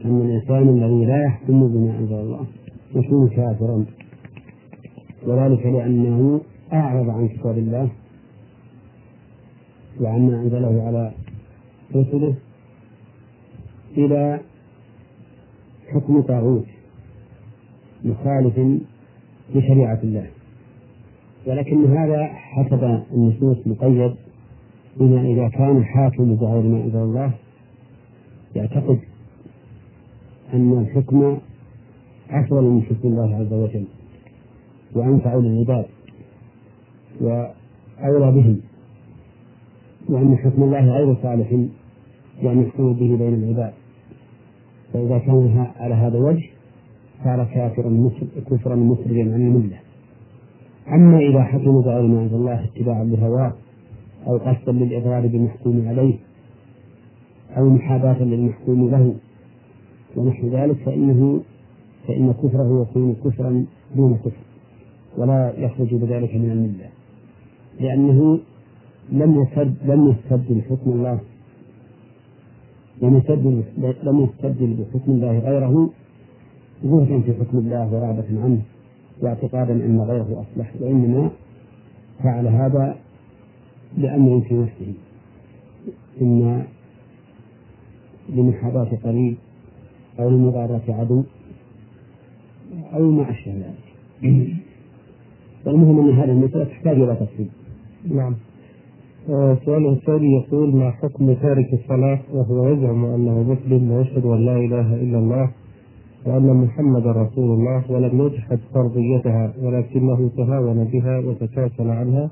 [0.06, 2.46] أن الإنسان الذي لا يحكم بما أنزل الله
[2.96, 3.86] يكون كافرا.
[5.28, 6.42] وذلك لأنه
[6.74, 7.90] أعرض عن كتاب الله
[10.02, 11.12] وعما أنزله على
[11.96, 12.36] رسله
[13.98, 14.40] إلى
[15.94, 16.66] حكم طاغوت
[18.04, 18.60] مخالف
[19.56, 20.28] لشريعة الله.
[21.48, 24.16] ولكن هذا حسب النصوص مقيد
[24.98, 27.32] بما إذا كان الحاكم بغير ما أنزل الله
[28.56, 29.00] يعتقد
[30.54, 31.38] أن الحكم
[32.30, 33.86] أفضل من حكم الله عز وجل.
[34.96, 35.86] وأنفع للعباد
[37.22, 38.60] وأولى بهم
[40.10, 41.52] وأن حكم الله غير صالح
[42.44, 43.74] لأن يحكم به بين العباد.
[44.94, 46.50] فإذا كان على هذا الوجه
[47.24, 48.10] صار كافرا
[48.50, 49.80] كفرا مسرجا عن الملة.
[50.92, 53.54] أما إذا حكم بغير ما أنزل الله اتباعا لهواه
[54.28, 56.16] أو قصدا للإضرار بالمحكوم عليه
[57.58, 59.16] أو محاباة للمحكوم له
[60.16, 61.42] ونحو ذلك فإنه
[62.08, 64.49] فإن كفره يكون كفرا دون كفر.
[65.20, 66.90] ولا يخرج بذلك من الملة.
[67.80, 68.40] لأنه
[69.12, 71.20] لم يستد لم يستبدل حكم الله.
[73.02, 73.64] لم يستبدل
[74.04, 75.90] لم يستبدل بحكم الله غيره
[76.84, 78.62] زهدا في حكم الله ورغبة عنه
[79.22, 81.30] واعتقادا أن غيره أصلح وإنما
[82.24, 82.96] فعل هذا
[83.98, 84.94] لأمر في نفسه.
[86.22, 86.64] إما
[88.30, 89.36] لمحاباة قريب
[90.20, 91.24] أو لمضارة عدو
[92.94, 94.69] أو ما أشبه ذلك.
[95.80, 97.50] والمهم أن هذه المسألة تحتاج إلى تفصيل.
[98.12, 98.36] نعم.
[99.30, 104.96] السؤال الثاني يقول ما حكم تارك الصلاة وهو يزعم أنه مسلم ويشهد أن لا إله
[104.96, 105.52] إلا الله
[106.26, 112.30] وأن محمدا رسول الله ولم يجحد فرضيتها ولكنه تهاون بها وتكاسل عنها؟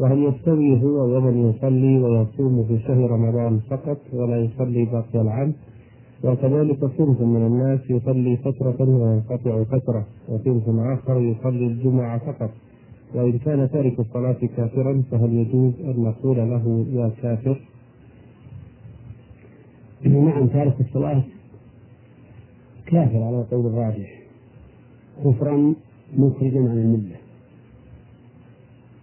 [0.00, 5.52] وهل يستوي هو ومن يصلي ويصوم في شهر رمضان فقط ولا يصلي باقي العام؟
[6.24, 12.50] وكذلك صنف من الناس يصلي فترة وينقطع فترة وصنف آخر يصلي الجمعة فقط.
[13.14, 17.60] وإن كان تارك الصلاة كافرا فهل يجوز أن نقول له يا كافر؟
[20.02, 21.22] نعم تارك الصلاة
[22.86, 24.22] كافر على القول الراجح
[25.24, 25.74] كفرا
[26.16, 27.16] مخرجا عن الملة.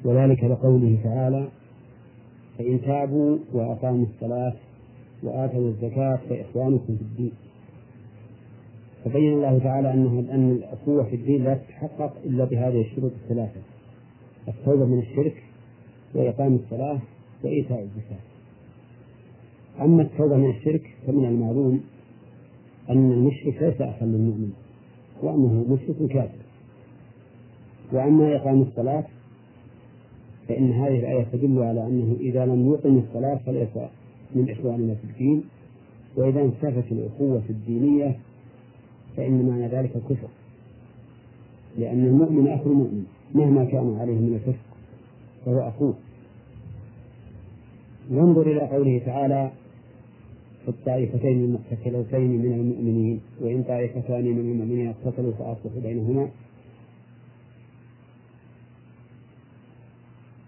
[0.05, 1.47] وذلك لقوله تعالى
[2.57, 4.53] فإن تابوا وأقاموا الصلاة
[5.23, 7.31] وآتوا الزكاة فإخوانكم في الدين.
[9.05, 13.59] فبين الله تعالى أنه أن الأخوة في الدين لا تتحقق إلا بهذه الشروط الثلاثة.
[14.49, 15.43] التوبة من الشرك
[16.15, 16.99] وإقام الصلاة
[17.43, 18.19] وإيتاء الزكاة.
[19.81, 21.81] أما التوبة من الشرك فمن المعلوم
[22.89, 24.51] أن المشرك ليس أخا للمؤمن
[25.21, 26.39] وأنه مشرك كافر.
[27.91, 29.05] وأما إقام الصلاة
[30.47, 33.77] فإن هذه الآية تدل على أنه إذا لم يقم الصلاة فليس
[34.35, 35.43] من إخواننا في الدين
[36.17, 38.19] وإذا انتفت الأخوة الدينية
[39.17, 40.27] فإن معنى ذلك كفر
[41.77, 43.05] لأن المؤمن أخو المؤمن.
[43.35, 44.65] مهما كان عليه من الفسق
[45.45, 45.93] فهو أخوه.
[48.11, 49.51] وانظر إلى قوله تعالى
[50.63, 56.29] في الطائفتين المقتتلتين من المؤمنين وإن طائفتان من المؤمنين اقتتلوا فأصلحوا بينهما.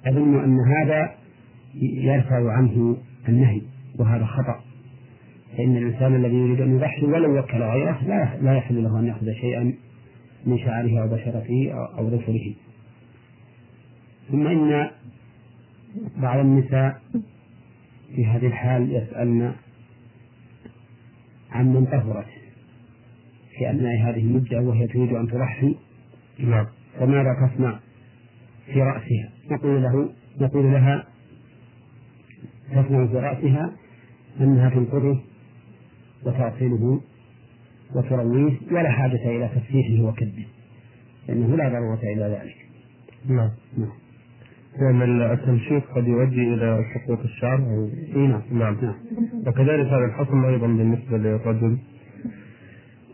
[0.05, 1.15] أظن أن هذا
[1.81, 2.97] يرفع عنه
[3.29, 3.61] النهي
[3.99, 4.71] وهذا خطأ.
[5.57, 9.31] فإن الإنسان الذي يريد أن يضحي ولو وكل غيره لا لا يحل له أن يأخذ
[9.31, 9.73] شيئا
[10.45, 12.53] من شعره أو بشرته أو ظفره
[14.29, 14.89] ثم إن
[16.17, 17.01] بعض النساء
[18.15, 19.53] في هذه الحال يسألن
[21.51, 22.27] عن من طهرت
[23.57, 25.75] في أثناء هذه المدة وهي تريد أن تضحي.
[26.39, 26.67] نعم.
[26.99, 27.79] فماذا تصنع
[28.65, 30.10] في رأسها؟ نقول له
[30.41, 31.07] نقول لها
[32.71, 33.73] تصنع في رأسها
[34.39, 35.21] أنها تنقضه
[36.23, 37.01] وتغسله
[37.95, 40.45] وترويه ولا حاجة إلى تفسيحه وكده
[41.27, 42.55] لأنه لا ضرورة إلى ذلك.
[43.25, 43.51] نعم.
[43.77, 44.00] نعم.
[44.79, 47.60] لأن التمشيط قد يؤدي إلى سقوط الشعر.
[47.60, 48.41] أو إي نعم.
[48.51, 48.77] نعم.
[48.81, 48.95] نعم.
[49.47, 51.77] وكذلك هذا الحكم أيضا بالنسبة للرجل.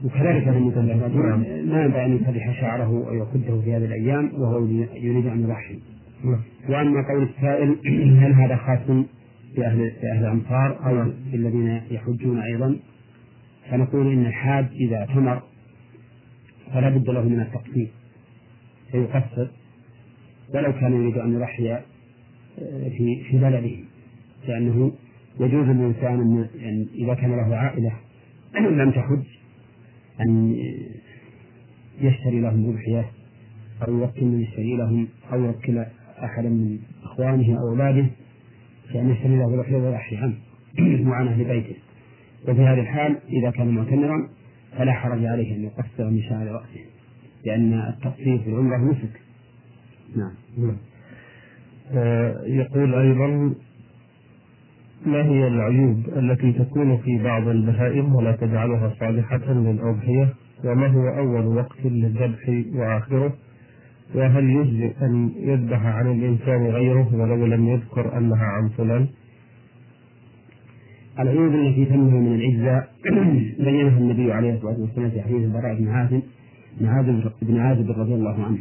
[0.05, 1.39] وكذلك بالنسبة للرجل نعم.
[1.69, 4.65] ما ينبغي أن يفتح شعره أو يكده في هذه الأيام وهو
[4.95, 5.79] يريد أن يضحي.
[6.23, 6.41] نعم.
[6.69, 7.75] وأما قول السائل
[8.23, 8.87] هل هذا خاص
[9.57, 11.13] بأهل بأهل الأمصار أو نعم.
[11.31, 12.75] بالذين يحجون أيضا؟
[13.71, 15.41] فنقول إن الحاج إذا اعتمر
[16.73, 17.87] فلا بد له من التقصير
[18.91, 19.47] فيقصر
[20.53, 21.83] ولو كان يريد أن يضحي آه،
[22.89, 23.75] في في بلده
[24.47, 24.91] لأنه
[25.39, 27.91] يجوز للإنسان أن إذا كان له عائلة
[28.83, 29.23] لم تحج
[30.21, 30.55] أن
[32.01, 33.11] يشتري لهم أضحية
[33.87, 35.85] أو يوكل من يشتري لهم أو يوكل
[36.23, 38.05] أحدا من إخوانه أو أولاده
[38.93, 40.35] فأن يشتري له أضحية ويضحي عنه
[41.09, 41.75] وعن أهل بيته.
[42.47, 44.29] وفي هذه الحال إذا كان معتمرا
[44.77, 46.85] فلا حرج عليه أن يقصر من شعر رأسه
[47.45, 49.26] لأن التقصير في العمرة نسك.
[50.15, 50.31] نعم.
[50.57, 50.77] نعم
[51.91, 53.53] آه يقول أيضا
[55.05, 60.33] ما هي العيوب التي تكون في بعض البهائم ولا تجعلها صالحة للأضحية؟
[60.65, 63.33] وما هو أول وقت للذبح وآخره؟
[64.15, 69.07] وهل يجزئ أن يذبح عن الإنسان غيره ولو لم يذكر أنها عن فلان؟
[71.19, 72.87] العيوب التي تمنع من العزة
[73.65, 76.21] بينها النبي عليه الصلاة والسلام في حديث البراء بن عازب
[77.41, 78.57] بن عازب رضي الله عنه.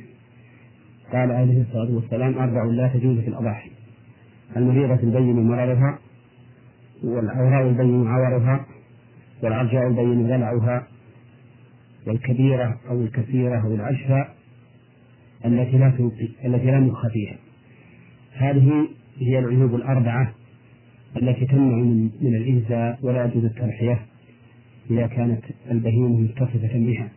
[1.12, 3.70] قال عليه الصلاة والسلام أربع لا تجوز في الأضاحي.
[4.56, 5.98] المريضة البين مرضها
[7.04, 8.66] والعوراء البين عورها
[9.42, 10.86] والعرجاء البين ذلعها
[12.06, 14.28] والكبيرة أو الكثيرة أو العشرة
[15.44, 16.10] التي لا
[16.44, 17.36] التي لا مخ فيها.
[18.32, 18.88] هذه
[19.18, 20.32] هي العيوب الأربعة
[21.16, 24.00] التي تمنع من من الإنزاء ولا يجوز الترحية
[24.90, 25.40] إذا كانت
[25.70, 27.08] البهيمة متصفة بها.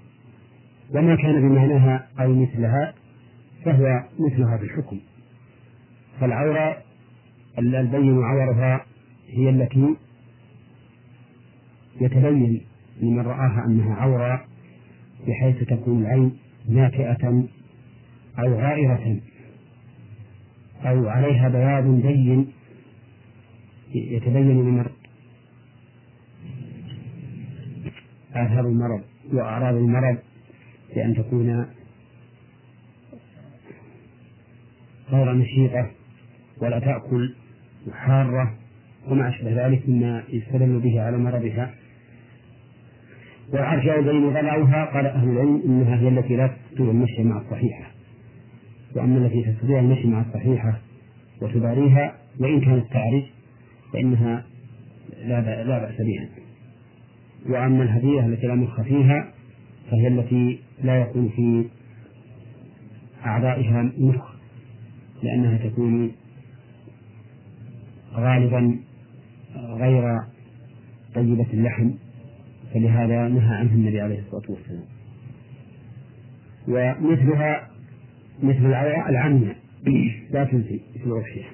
[0.96, 2.94] وما كان بمعناها أو مثلها
[3.66, 5.00] فهو مثل هذا الحكم.
[6.20, 6.78] فالعورة
[7.58, 8.86] البين عورها
[9.28, 9.96] هي التي
[12.02, 12.62] يتبين
[13.02, 14.46] لمن رآها أنها عورة
[15.28, 16.38] بحيث تكون العين
[16.70, 17.44] ناتئة
[18.40, 19.20] أو غائرة
[20.86, 22.48] أو عليها بياض بين
[23.94, 24.86] يتبين لمن
[28.34, 29.02] آثار المرض
[29.34, 30.18] وأعراض المرض
[30.96, 31.66] بأن تكون
[35.12, 35.92] غير نشيطة
[36.62, 37.36] ولا تأكل
[37.92, 38.54] حارة
[39.08, 41.74] وما أشبه ذلك مما يستدل به على مرضها.
[43.54, 47.92] والعرجاء بين ضلعها قال أهل العلم إنها هي التي لا تستطيع المشي مع الصحيحة.
[48.96, 50.80] وأما التي تستطيع المشي مع الصحيحة
[51.42, 53.24] وتباريها وإن كانت تعرج
[53.94, 54.46] فإنها
[55.26, 56.30] لا لا بأس بها.
[57.50, 59.34] وأما الهدية التي لا مخ فيها
[59.92, 61.66] فهي التي لا يكون في
[63.26, 64.39] أعضائها مخ.
[65.24, 66.12] لأنها تكون
[68.14, 68.80] غالبا
[69.56, 70.20] غير
[71.16, 71.92] طيبة اللحم
[72.74, 74.84] فلهذا نهى عنها النبي عليه الصلاة والسلام.
[76.68, 77.70] ومثلها
[78.44, 78.66] مثل
[79.10, 79.56] العمية
[80.32, 81.46] لا تنسي مثل الأضحية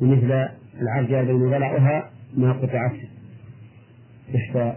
[0.00, 0.48] ومثل
[0.80, 2.96] العرجة الذي ضلعها ما قطعت
[4.34, 4.72] إحدى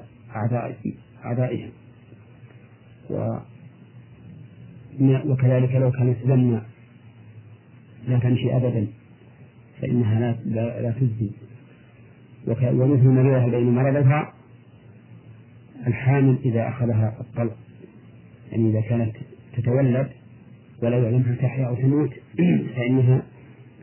[1.26, 1.70] أعضائها
[5.26, 6.66] وكذلك لو كانت لما
[8.08, 8.88] لا تمشي أبدا
[9.82, 11.30] فإنها لا لا, لا تجزي
[12.48, 14.34] ومثل مريضها بين مرضها
[15.88, 17.58] الحامل إذا أخذها الطلق.
[18.52, 19.16] يعني إذا كانت
[19.58, 20.10] تتولد
[20.84, 22.10] ولا يعلمها تحيا أو تموت
[22.76, 23.24] فإنها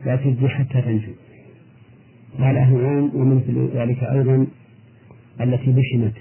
[0.05, 1.11] لا تجزي حتى تنجو.
[2.39, 4.47] قال أهل العلم ومثل ذلك أيضا
[5.41, 6.13] التي بشمت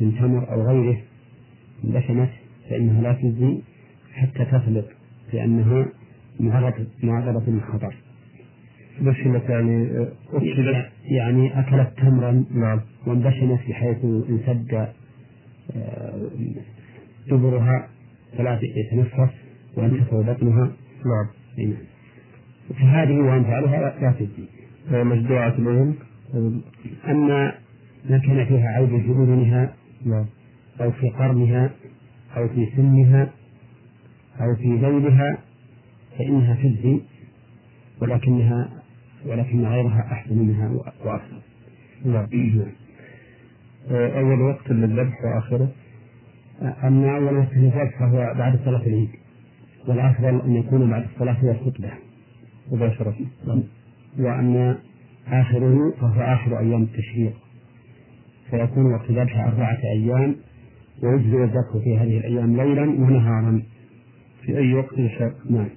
[0.00, 1.02] من تمر أو غيره
[1.84, 2.30] بشمت
[2.70, 3.58] فإنها لا تجزي
[4.14, 4.88] حتى تفلق
[5.32, 5.86] لأنها
[6.42, 7.94] معرضة معرضة للخطر
[9.00, 12.80] بشمت يعني أكلت يعني أكلت تمرا نعم.
[13.06, 14.88] وانبشمت بحيث انسد
[15.76, 16.30] آه،
[17.30, 17.88] دبرها
[18.38, 19.32] فلا يتنفس
[19.76, 20.72] وانتفع بطنها.
[21.04, 21.26] نعم.
[21.58, 21.74] نعم
[22.80, 25.94] فهذه وأمثالها لا تجزي مجدوعة الأذن
[27.08, 27.54] أما
[28.10, 29.74] ما كان فيها عيب في أذنها
[30.04, 30.26] نعم.
[30.80, 31.70] أو في قرنها
[32.36, 33.30] أو في سنها
[34.40, 35.38] أو في ذيلها
[36.18, 37.00] فإنها تجزي
[38.00, 38.68] ولكنها
[39.26, 40.70] ولكن غيرها أحسن منها
[41.04, 41.40] وأفضل.
[42.04, 42.26] نعم.
[43.90, 45.68] أول وقت للذبح وآخره؟
[46.62, 49.10] أما أول وقت للذبح فهو بعد صلاة العيد
[49.88, 51.90] والأفضل أن يكون بعد الصلاة هو الخطبة
[52.72, 53.14] مباشرة.
[53.46, 53.62] نعم.
[54.18, 54.78] وأما
[55.28, 57.32] آخره فهو آخر أيام التشريق
[58.50, 60.36] فيكون وقت ذبح أربعة أيام
[61.02, 63.62] ويجزئ الذبح في هذه الأيام ليلا ونهارا
[64.42, 65.68] في أي وقت شاء نعم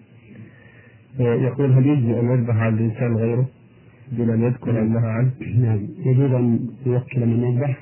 [1.20, 3.47] يقول هل يجزي أن يذبح على الإنسان غيره
[4.11, 4.84] دون أن يذكر نعم.
[4.84, 5.88] أنها عنه؟ نعم.
[6.05, 7.78] يجوز أن يوكل من يذبح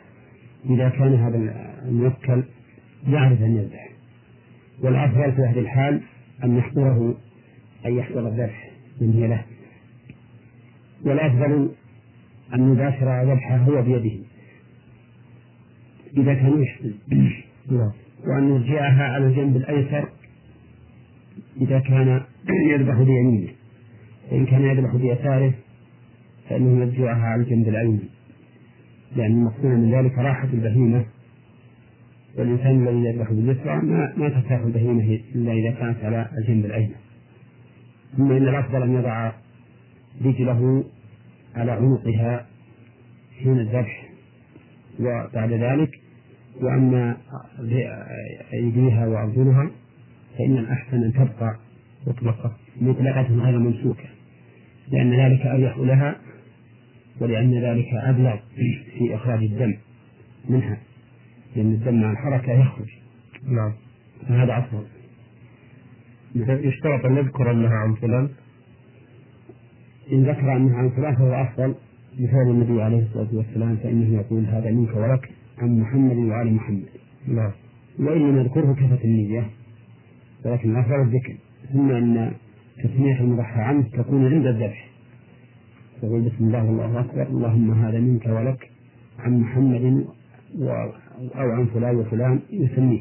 [0.70, 1.38] إذا كان هذا
[1.86, 2.44] الموكل
[3.08, 3.90] يعرف أن يذبح.
[4.82, 6.02] والأفضل في هذه الحال
[6.44, 7.16] أن يحضره
[7.86, 8.72] أن يحضر الذبح
[9.02, 9.44] من هي له.
[11.06, 11.70] والأفضل
[12.54, 14.24] أن يباشر ذبحه هو بيده
[16.18, 16.94] إذا كان يحسن
[17.72, 17.92] نعم.
[18.28, 20.10] وأن يرجعها على الجنب الأيسر
[21.62, 22.22] إذا كان
[22.70, 23.50] يذبح بيمينه.
[24.30, 25.54] فإن كان يذبح بيساره
[26.50, 28.00] فإنه يرجعها على الجنب الأيمن
[29.16, 31.06] لأن المقصود من ذلك راحة البهيمة.
[32.38, 36.96] والإنسان الذي يذبح باليسرى ما ما ترتاح البهيمة إلا إذا كانت على الجنب الأيمن
[38.18, 39.32] ثم إن الأفضل أن يضع
[40.26, 40.84] رجله
[41.56, 42.46] على عنقها
[43.44, 44.10] حين الذبح.
[45.00, 45.90] وبعد ذلك
[46.62, 47.18] وأما
[48.54, 49.72] أيديها وأرجلها
[50.38, 51.56] فإن الأحسن أن تبقى
[52.08, 54.10] مطلقة مطلقة غير ممسوكة
[54.92, 56.16] لأن ذلك أريح لها
[57.20, 58.36] ولأن ذلك أبلغ
[58.98, 59.74] في إخراج الدم
[60.50, 60.78] منها
[61.56, 62.90] لأن الدم مع الحركة يخرج.
[63.46, 63.74] نعم.
[64.28, 64.86] فهذا أفضل.
[66.68, 68.30] يشترط أن يذكر أنها عن فلان.
[70.12, 71.76] إن ذكر أنها عن فلان فهو أفضل
[72.20, 76.90] بفعل النبي عليه الصلاة والسلام فإنه يقول هذا منك ولك عن محمد وآل محمد.
[77.28, 77.52] نعم.
[78.00, 79.50] وإن لم يذكره كفت النية.
[80.46, 81.36] ولكن الأفضل الذكر.
[81.74, 82.32] ثم أن
[82.84, 84.90] تسمية المضحى عنه تكون عند الذبح.
[86.02, 87.28] تقول بسم الله والله أكبر.
[87.28, 88.70] اللهم هذا منك ولك.
[89.20, 90.06] عن محمد.
[91.36, 93.00] أو عن فلان وفلان يسميه.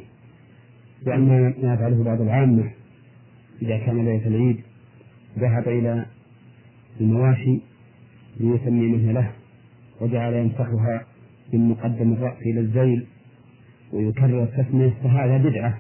[1.07, 2.71] وأما ما يفعله بعض العامة
[3.63, 4.61] إذا كان ليلة العيد
[5.39, 6.07] ذهب إلى
[7.01, 7.61] المواشي
[8.41, 9.31] ليسمي منه له
[10.01, 11.07] وجعل يمسحها
[11.53, 13.07] من مقدم الرأس إلى الزيل
[13.93, 15.79] ويكرر التسمية فهذا بدعة.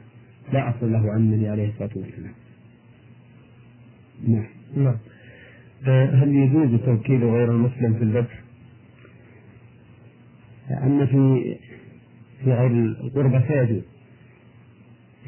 [0.53, 2.33] لا أصل له عن النبي عليه الصلاة والسلام.
[4.29, 4.47] نعم.
[4.77, 4.97] نعم.
[6.23, 8.43] هل يجوز توكيل غير المسلم في الذبح؟
[10.71, 11.55] أما في
[12.45, 13.83] في غير القربة فيجوز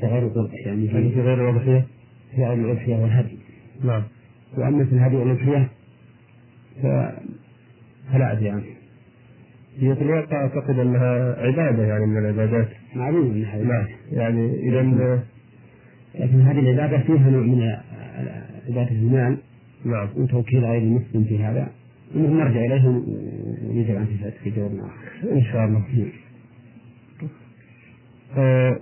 [0.00, 1.86] في غير القربة يعني يعني في غير الأضحية؟
[2.34, 3.38] في غير الأضحية والهدي.
[3.84, 4.02] نعم.
[4.56, 5.68] وأما في الهدي والأضحية
[6.82, 8.64] فلا أدري عنه.
[9.80, 12.68] هي في الواقع أعتقد أنها عبادة يعني من العبادات.
[12.96, 13.86] معلوم أنها نعم.
[14.12, 15.22] يعني إذا
[16.14, 17.76] لكن هذه العبادة فيها نوع من
[18.68, 19.36] عبادة المال
[19.84, 20.08] نعم.
[20.16, 21.68] وتوكيل غير المسلم في هذا.
[22.14, 24.50] نرجع إليه ونجب عن في
[24.80, 25.84] آخر إن شاء الله.
[28.36, 28.78] آه،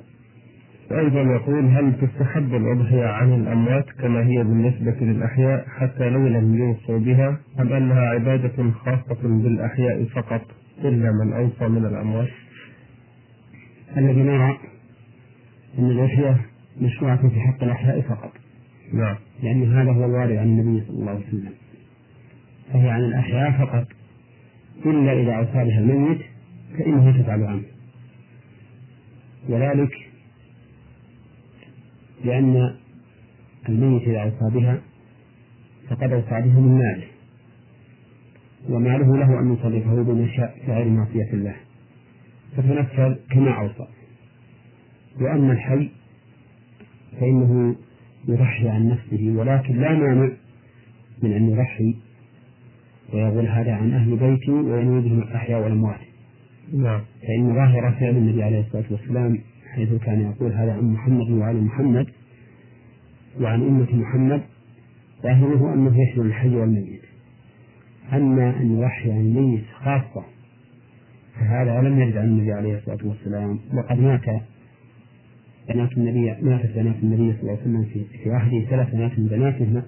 [0.93, 6.99] أيضا يقول هل تستحب الأضحية عن الأموات كما هي بالنسبة للأحياء حتى لو لم يوصوا
[6.99, 12.29] بها أم أنها عبادة خاصة بالأحياء فقط؟ إلا من أوصى من الأموات
[13.97, 14.59] الذي نرى
[15.79, 16.41] أن الأضحية
[16.81, 18.33] مشروعة في حق الأحياء فقط.
[18.93, 19.17] نعم.
[19.43, 21.53] لأن هذا هو الوارد عن النبي صلى الله عليه وسلم.
[22.73, 23.87] فهي عن الأحياء فقط.
[24.87, 26.21] إلا إذا أوصى بها الميت
[26.79, 27.63] فإنه تفعل عنه
[29.49, 30.11] وذلك
[32.25, 32.75] لأن
[33.69, 34.81] الميت إذا أوصى بها
[35.91, 37.12] فقد أوصى بها من ماله.
[38.69, 41.55] وماله له أن يصرفه بما شاء في غير معصية الله.
[42.57, 43.87] فتنفذ كما أوصى.
[45.21, 45.89] وأما الحي
[47.21, 47.77] فإنه
[48.29, 50.31] يضحي عن نفسه ولكن لا مانع
[51.23, 51.95] من أن يضحي
[53.13, 56.01] ويقول هذا عن أهل بيتي وينوي بهم الأحياء والأموات.
[56.73, 57.01] نعم.
[57.23, 59.39] فإن ظاهر فعل النبي عليه الصلاة والسلام
[59.75, 62.07] حيث كان يقول هذا عن محمد وعلى محمد
[63.41, 64.43] وعن أمة محمد
[65.23, 67.02] ظاهره أنه يشمل الحي والميت.
[68.13, 70.25] أما أن يضحي عن الميت خاصة
[71.35, 73.59] فهذا لم يرد عن النبي عليه الصلاة والسلام.
[73.75, 74.43] وقد مات
[75.69, 79.27] بنات النبي ماتت بنات النبي صلى الله عليه وسلم في في عهده ثلاث بنات من
[79.27, 79.83] بناته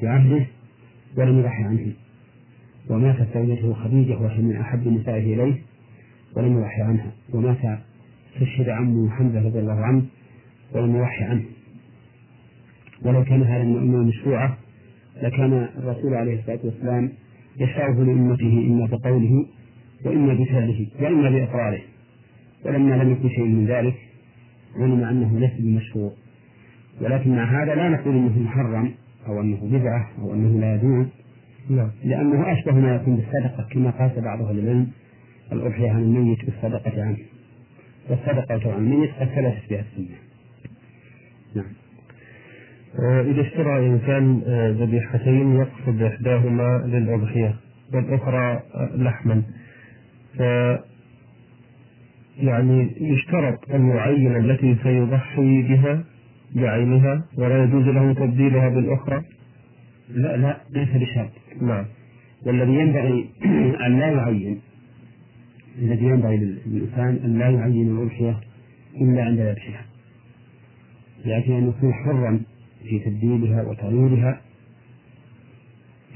[0.00, 0.46] في عهده
[1.16, 1.92] ولم يضحي عنهم.
[2.90, 5.54] وماتت زوجته خديجة وهي من أحب نسائه إليه
[6.36, 7.10] ولم يضحي عنها.
[7.32, 7.78] ومات
[8.34, 10.02] استشهد عمه حمزة رضي الله عنه
[10.72, 11.44] ولم يضحي عنه.
[13.02, 14.56] ولو كان هذا من الأمة مشروعة
[15.22, 17.12] لكان الرسول عليه الصلاة والسلام
[17.58, 19.46] يشرعه لأمته إما بقوله
[20.04, 21.80] وإما بفعله وإما بإقراره.
[22.64, 23.94] ولما لم يكن شيء من ذلك
[24.76, 26.12] علم أنه ليس بمشروع.
[27.00, 28.94] ولكن مع هذا لا نقول أنه محرم
[29.26, 31.06] أو أنه بدعة أو أنه لا يجوز
[31.70, 31.90] نعم.
[32.04, 34.88] لأنه أشبه ما يكون بالصدقة كما قاس بعض أهل العلم
[35.52, 37.18] الأضحية عن الميت بالصدقة عنه
[38.10, 40.16] والصدقة عن الميت قد ثبتت بها السنة.
[41.54, 41.83] نعم.
[42.98, 47.54] إذا اشترى إنسان آه، ذبيحتين يقصد إحداهما للأضحية
[47.94, 49.42] والأخرى آه، لحما.
[50.38, 50.40] ف
[52.38, 56.04] يعني يشترط أن يعين التي سيضحي بها
[56.54, 59.22] بعينها ولا يجوز له تبديلها بالأخرى؟
[60.10, 61.30] لا لا ليس بشرط.
[61.62, 61.84] نعم.
[62.46, 63.28] والذي ينبغي
[63.86, 64.60] أن لا يعين
[65.78, 68.40] الذي ينبغي للإنسان أن لا يعين الأضحية
[69.00, 69.84] إلا عند ذبحها.
[71.24, 72.40] لكن أن يكون حرا
[72.84, 74.40] في تبديلها وتغييرها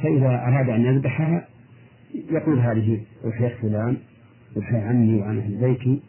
[0.03, 1.49] فإذا أراد أن يذبحها
[2.31, 3.97] يقول هذه أضحية فلان
[4.57, 6.01] أضحية عني وعن أهل بيتي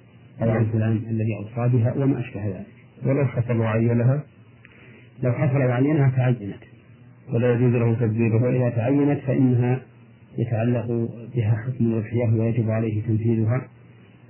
[0.42, 2.66] أو عن فلان الذي أوصى بها وما أشبه ذلك.
[3.06, 4.24] ولو حصل وعينها
[5.24, 6.64] لو حصل وعينها تعينت
[7.34, 9.82] ولا يجوز له تبديلها وإذا تعينت فإنها
[10.38, 13.68] يتعلق بها حكم الأضحية ويجب عليه تنفيذها.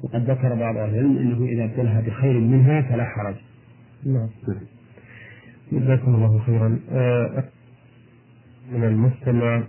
[0.04, 3.36] وقد ذكر بعض أهل العلم أنه إذا ابتلها بخير منها فلا حرج.
[4.06, 4.30] نعم.
[5.72, 6.80] جزاكم الله خيرا.
[6.92, 7.44] آه،
[8.74, 9.64] من المستمع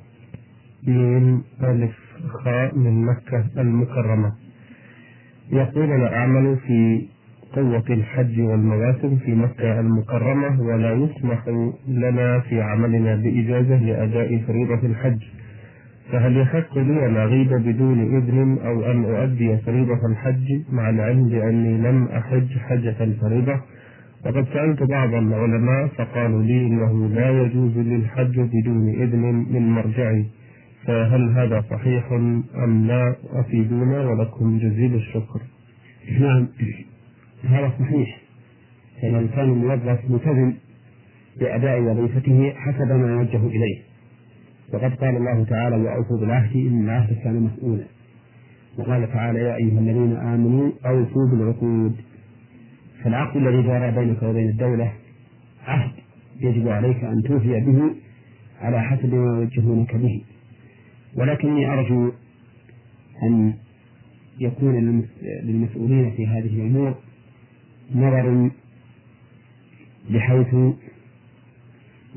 [0.86, 1.96] من ألف
[2.44, 4.32] خاء من مكة المكرمة.
[5.52, 7.06] يقول أنا أعمل في
[7.52, 11.48] قوة الحج والمواسم في مكة المكرمة ولا يسمح
[11.88, 15.22] لنا في عملنا بإجازة لأداء فريضة الحج.
[16.12, 21.78] فهل يحق لي أن أغيب بدون إذن أو أن أؤدي فريضة الحج مع العلم بأني
[21.78, 23.60] لم أحج حجة الفريضة؟
[24.26, 30.24] وقد سألت بعض العلماء فقالوا لي إنه لا يجوز للحج بدون إذن من مرجعي
[30.84, 32.12] فهل هذا صحيح
[32.64, 35.40] أم لا؟ أفيدونا ولكم جزيل الشكر.
[36.20, 36.48] نعم
[37.44, 38.18] هذا صحيح.
[39.02, 40.52] فإن الإنسان الموظف ملتزم
[41.40, 43.90] بأداء وظيفته حسب ما يوجه إليه.
[44.72, 47.84] وقد قال الله تعالى وأوفوا بالعهد إن العهد كان مسؤولا
[48.78, 51.96] وقال تعالى يا أيها الذين آمنوا أوفوا بالعقود
[53.04, 54.92] فالعقد الذي جرى بينك وبين الدولة
[55.66, 55.92] عهد
[56.40, 57.94] يجب عليك أن توفي به
[58.60, 60.22] على حسب ما يوجهونك به.
[61.16, 62.12] ولكني أرجو
[63.22, 63.54] أن
[64.40, 65.04] يكون
[65.42, 66.94] للمسؤولين في هذه الأمور
[67.94, 68.50] نظر
[70.10, 70.54] بحيث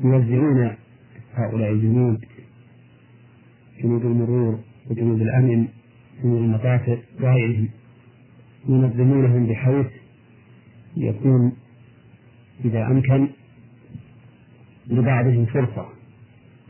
[0.04, 0.70] يوزعون
[1.34, 2.24] هؤلاء الجنود
[3.82, 4.58] جنود المرور
[4.90, 5.68] وجنود الأمن
[6.22, 7.68] جنود المطافئ وغيرهم
[8.68, 9.86] ينظمونهم بحيث
[10.96, 11.52] يكون
[12.64, 13.28] إذا أمكن
[14.86, 15.88] لبعضهم فرصة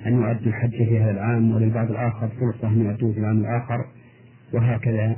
[0.07, 3.85] أن يؤدوا الحج في هذا العام وللبعض الآخر فرصة أن يؤدوه في العام الآخر
[4.53, 5.17] وهكذا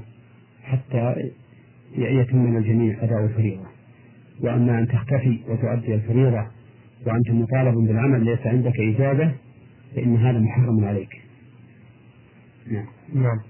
[0.62, 1.30] حتى
[1.96, 3.66] يتم من الجميع أداء الفريضة.
[4.40, 6.46] وأما أن تختفي وتؤدي الفريضة
[7.06, 9.32] وأنت مطالب بالعمل ليس عندك إجازة
[9.96, 11.22] فإن هذا محرم عليك.
[12.70, 12.86] نعم.
[13.14, 13.40] نعم.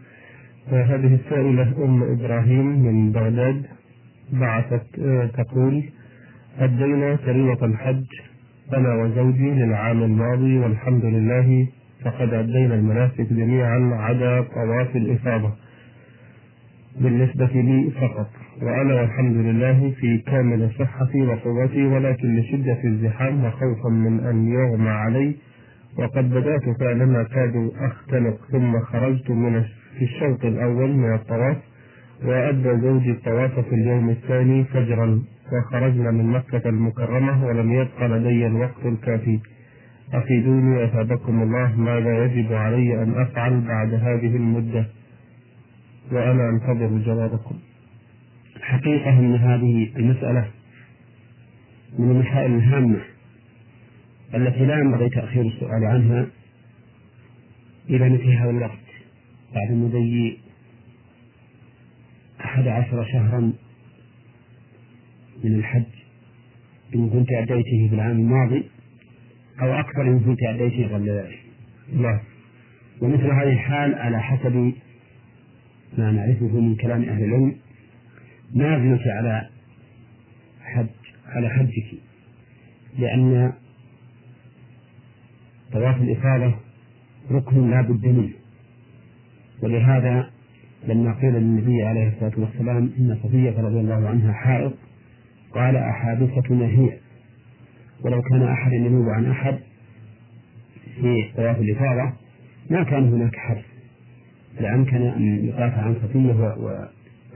[0.69, 3.67] هذه السائلة أم إبراهيم من بغداد.
[4.33, 5.83] بعثت آه، تقول
[6.59, 8.05] أدينا فريضة الحج
[8.75, 11.67] أنا وزوجي للعام الماضي والحمد لله
[12.05, 15.53] فقد أدينا المناسك جميعا عدا طواف الإفاضة.
[17.01, 18.31] بالنسبة لي فقط
[18.63, 25.35] وأنا والحمد لله في كامل صحتي وقوتي ولكن لشدة الزحام وخوفا من أن يغمى علي
[25.99, 29.63] وقد بدأت فعلما كاد أختنق ثم خرجت من
[29.99, 31.57] في الشوط الأول من الطواف
[32.25, 38.87] وأدى زوجي الطواف في اليوم الثاني فجرا وخرجنا من مكة المكرمة ولم يبق لدي الوقت
[38.87, 39.41] الكافي.
[40.15, 44.87] أفيدوني أثابكم الله ماذا يجب علي أن أفعل بعد هذه المدة
[46.13, 47.59] وأنا أنتظر جوابكم.
[48.61, 50.47] حقيقة أن هذه المسألة
[51.99, 53.01] من المسائل الهامة
[54.35, 56.27] التي لا ينبغي تأخير السؤال عنها
[57.91, 58.87] إلى مثل هذا الوقت
[59.55, 60.39] بعد مضي
[62.57, 63.53] أحد عشر شهرا
[65.45, 65.85] من الحج
[66.95, 68.65] إن كنت أديته في العام الماضي
[69.63, 71.39] أو أكثر إن كنت أديته قبل ذلك.
[71.93, 72.21] نعم
[73.01, 74.73] ومثل هذه الحال على حسب
[75.99, 77.57] ما نعرفه من كلام أهل العلم
[78.55, 79.49] نازلة على
[80.61, 80.87] حج
[81.27, 81.99] على حجك
[82.99, 83.53] لأن
[85.73, 86.55] طواف الإفاضة
[87.31, 88.33] ركن لا بد منه.
[89.63, 90.36] ولهذا
[90.87, 94.73] لما قيل للنبي عليه الصلاة والسلام إن صفية رضي الله عنها حائض.
[95.53, 96.99] قال أحادثتنا هي
[98.05, 99.59] ولو كان أحد ينوب عن أحد
[101.01, 102.13] في طواف الإفاضة
[102.71, 103.65] ما كان هناك حرف
[104.61, 106.33] لأمكن أن يقاطع عن صفية.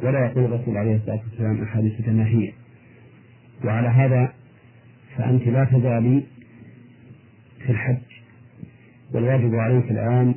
[0.03, 2.53] ولا يقول الرسول عليه الصلاة والسلام أحادثتنا هي
[3.65, 4.33] وعلى هذا
[5.17, 6.23] فأنت لا تزالي
[7.67, 7.97] في الحج.
[9.15, 10.35] والواجب عليك الآن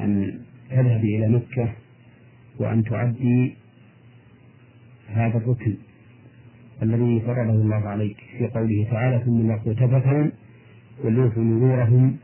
[0.00, 1.72] أن تذهبي إلى مكة
[2.58, 3.54] وأن تعدي
[5.08, 5.74] هذا الركن
[6.82, 10.32] الذي فرضه الله عليك في قوله تعالى ثم لقوا تفتهم
[11.04, 12.16] وليوفوا نذورهم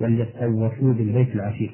[0.00, 1.72] وليطوفوا بالبيت العتيق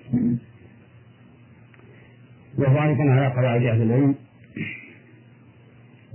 [2.58, 4.14] وهو أيضا على قواعد أهل العلم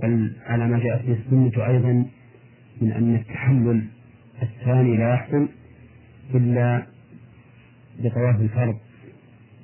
[0.02, 2.04] بل على ما جاءت به السنة أيضا
[2.80, 3.84] من أن التحلل
[4.42, 5.48] الثاني لا يحصل
[6.34, 6.86] إلا
[7.98, 8.76] بطواف الفرض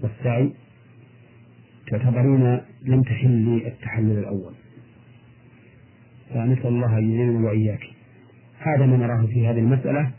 [0.03, 0.53] والسعي.
[1.93, 4.55] تعتبرون لم تحل التحلل الأول.
[6.35, 7.81] فنسأل الله أن يعيننا وإياك.
[8.59, 10.11] هذا ما نراه في هذه المسألة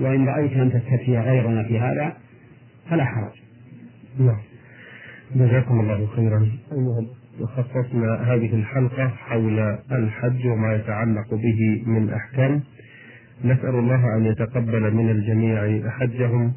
[0.00, 2.16] وإن رأيت أن تستفتي غيرنا في هذا
[2.90, 3.32] فلا حرج.
[4.18, 4.40] نعم.
[5.34, 6.48] جزاكم الله خيرا.
[6.72, 7.06] أيها
[7.46, 9.58] خصصنا هذه الحلقة حول
[9.92, 12.60] الحج وما يتعلق به من أحكام.
[13.44, 16.52] نسأل الله أن يتقبل من الجميع حجهم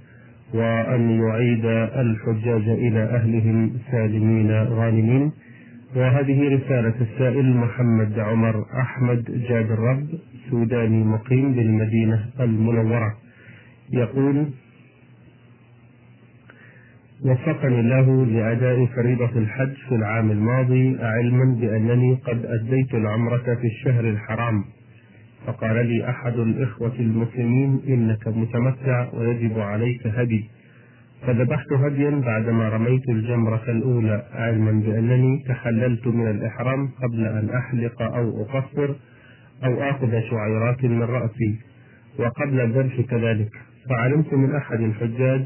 [0.56, 1.66] وأن يعيد
[2.06, 5.32] الحجاج إلى أهلهم سالمين غانمين.
[5.96, 10.08] وهذه رسالة السائل محمد عمر أحمد جاد الرب
[10.50, 13.14] سوداني مقيم بالمدينة المنورة.
[13.94, 14.46] يقول
[17.26, 24.10] وفقني الله لأداء فريضة الحج في العام الماضي علما بأنني قد أديت العمرة في الشهر
[24.10, 24.64] الحرام.
[25.46, 30.50] فقال لي أحد الإخوة المسلمين إنك متمتع ويجب عليك هدي.
[31.28, 38.42] فذبحت هديا بعدما رميت الجمرة الأولى علما بأنني تحللت من الإحرام قبل أن أحلق أو
[38.42, 38.94] أقصر
[39.64, 41.56] أو آخذ شعيرات من رأسي
[42.20, 43.52] وقبل الذبح كذلك.
[43.90, 45.44] فعلمت من أحد الحجاج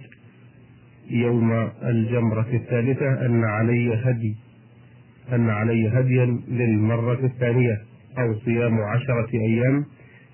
[1.10, 4.36] يوم الجمرة الثالثة أن علي هدي
[5.34, 7.89] أن علي هديا للمرة الثانية.
[8.18, 9.86] أو صيام عشرة أيام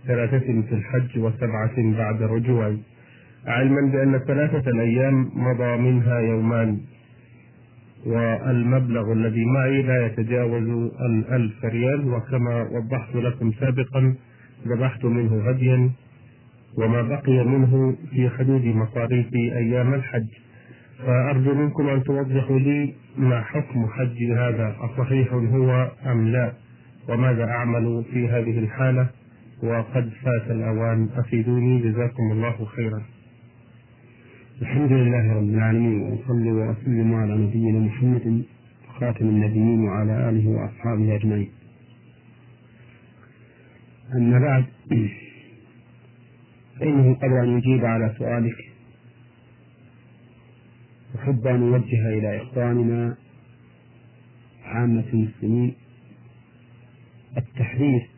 [0.07, 2.76] ثلاثة في الحج وسبعة بعد الرجوع
[3.47, 6.80] علما بأن ثلاثة الأيام مضى منها يومان
[8.05, 14.15] والمبلغ الذي معي لا يتجاوز الألف ريال وكما وضحت لكم سابقا
[14.67, 15.89] ذبحت منه هديا
[16.78, 20.28] وما بقي منه في حدود مصاريف أيام الحج.
[21.05, 26.53] فأرجو منكم أن توضحوا لي ما حكم حج هذا أصحيح هو أم لا؟
[27.10, 29.10] وماذا أعمل في هذه الحالة؟
[29.64, 33.01] وقد فات الأوان أفيدوني جزاكم الله خيرا.
[34.62, 38.43] الحمد لله رب العالمين وأصلي وأسلم على نبينا محمد
[38.99, 41.49] خاتم النبيين وعلى آله وأصحابه أجمعين.
[44.16, 44.66] أما بعد
[46.80, 48.56] فإنه قبل أن يجيب على سؤالك
[51.16, 53.18] أحب أن أوجه إلى إخواننا
[54.66, 55.76] عامة المسلمين
[57.56, 58.10] التحذير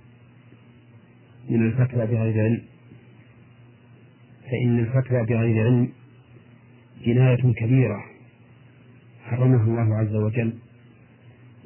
[1.49, 2.61] من الفتوى بغير علم.
[4.51, 5.89] فإن الفتوى بغير علم
[7.05, 8.03] جناية كبيرة
[9.23, 10.53] حرمها الله عز وجل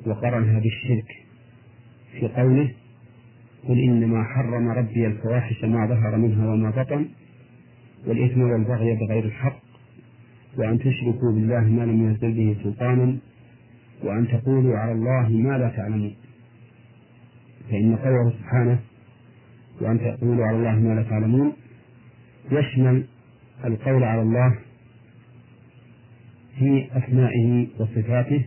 [0.05, 1.25] وقرنها بالشرك
[2.11, 2.71] في قوله
[3.67, 7.05] قل إنما حرم ربي الفواحش ما ظهر منها وما بطن
[8.07, 9.61] والإثم والبغي بغير الحق
[10.57, 13.17] وأن تشركوا بالله ما لم ينزل به سلطانا
[14.03, 16.15] وأن تقولوا على الله ما لا تعلمون
[17.71, 18.79] فإن قوله سبحانه
[19.81, 21.53] وأن تقولوا على الله ما لا تعلمون
[22.51, 23.05] يشمل
[23.65, 24.55] القول على الله
[26.59, 28.45] في أسمائه وصفاته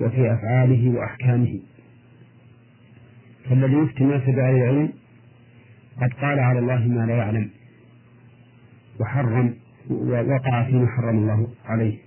[0.00, 1.60] وفي أفعاله وأحكامه.
[3.44, 4.92] فالذي يفتي الناس بأهل العلم
[6.02, 7.50] قد قال على الله ما لا يعلم
[9.00, 9.54] وحرم
[9.90, 11.98] ووقع فيما حرم الله عليه.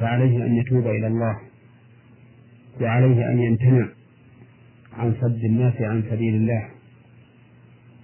[0.00, 1.38] فعليه أن يتوب إلى الله
[2.80, 3.88] وعليه أن يمتنع
[4.98, 6.68] عن صد الناس عن سبيل الله.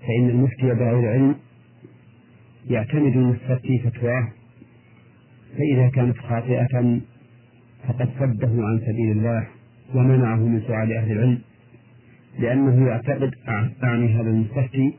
[0.07, 1.35] فإن المفتي بأهل العلم
[2.71, 4.29] يعتمد المستفتي فتواه
[5.59, 7.01] فإذا كانت خاطئة
[7.89, 9.47] فقد صده عن سبيل الله
[9.95, 11.39] ومنعه من سؤال أهل العلم
[12.39, 13.35] لأنه يعتقد
[13.83, 14.95] أعني هذا المستفتي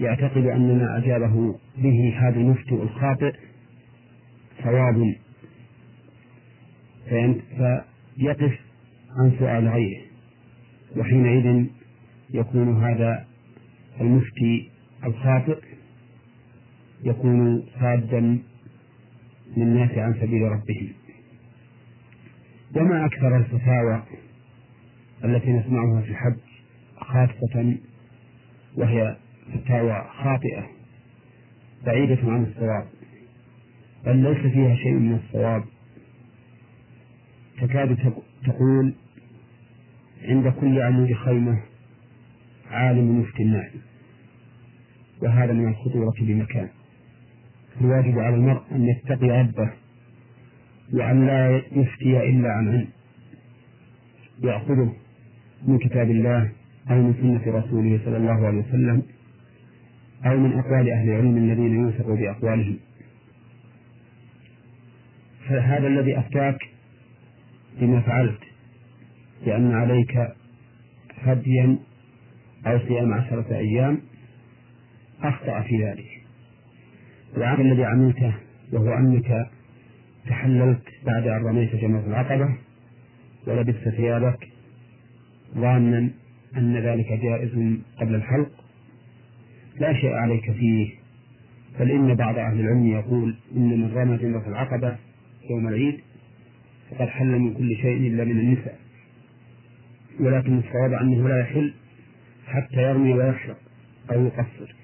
[0.00, 3.32] يعتقد أن ما أجابه به هذا المفتي الخاطئ
[4.64, 5.14] صواب
[7.08, 8.58] فيقف
[9.18, 10.13] عن سؤال غيره.
[10.96, 11.66] وحينئذ
[12.30, 13.26] يكون هذا
[14.00, 14.70] المفتي
[15.04, 15.58] الخاطئ
[17.04, 18.38] يكون صادا
[19.56, 20.92] للناس عن سبيل ربهم.
[22.76, 24.02] وما أكثر الفتاوى
[25.24, 26.36] التي نسمعها في الحج
[26.96, 27.76] خاصة
[28.76, 29.16] وهي
[29.54, 30.66] فتاوى خاطئة
[31.86, 32.86] بعيدة عن الصواب
[34.06, 35.64] بل ليس فيها شيء من الصواب.
[37.60, 38.12] تكاد
[38.46, 38.94] تقول
[40.24, 41.60] عند كل عمود خيمة
[42.70, 43.72] عالم يفتي الناس
[45.22, 46.68] وهذا من الخطورة بمكان.
[47.80, 49.70] الواجب على المرء أن يتقي ربه
[50.92, 52.88] وأن لا يفتي إلا عن علم.
[54.42, 54.96] يأخذه
[55.66, 56.52] من كتاب الله
[56.90, 59.02] أو من سنة رسوله صلى الله عليه وسلم
[60.26, 62.76] أو من أقوال أهل العلم الذين يوثق بأقوالهم.
[65.48, 66.58] فهذا الذي أفتاك
[67.80, 68.40] بما فعلت.
[69.46, 70.28] لأن عليك
[71.18, 71.78] هديا
[72.66, 73.98] أو صيام عشرة أيام
[75.22, 76.24] أخطأ في ذلك.
[77.36, 78.34] العمل الذي عملته
[78.72, 79.50] وهو أنك
[80.26, 82.54] تحللت بعد أن رميت جمرة العقبة
[83.46, 84.48] ولبست ثيابك
[85.54, 86.10] ظانا
[86.56, 88.50] أن ذلك جائز قبل الحلق
[89.80, 90.90] لا شيء عليك فيه.
[91.80, 94.96] بل إن بعض أهل العلم يقول إن من رمى جمرة العقبة
[95.50, 96.00] يوم العيد
[96.90, 98.83] فقد حل من كل شيء إلا من النساء.
[100.20, 101.74] ولكن الصواب أنه لا يحل
[102.46, 103.56] حتى يرمي ويحلق
[104.12, 104.74] أو يقصر.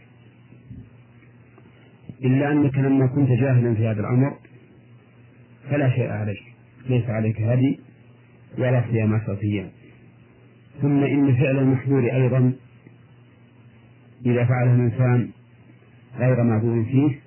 [2.25, 4.37] إلا أنك لما كنت جاهلا في هذا الأمر
[5.71, 6.43] فلا شيء عليك.
[6.89, 7.81] ليس عليك هدي
[8.59, 9.71] ولا صيام عشرة
[10.83, 12.53] ثم إن فعل المحظور أيضا
[14.27, 15.31] إذا فعله الإنسان
[16.19, 17.19] غير معذور فيه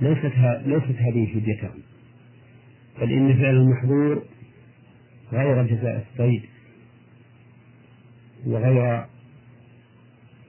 [0.00, 0.32] ليست
[0.66, 1.70] ليست هذه فديته
[3.00, 4.22] بل إن فعل المحظور
[5.32, 6.42] غير جزاء الصيد.
[8.46, 9.04] وغير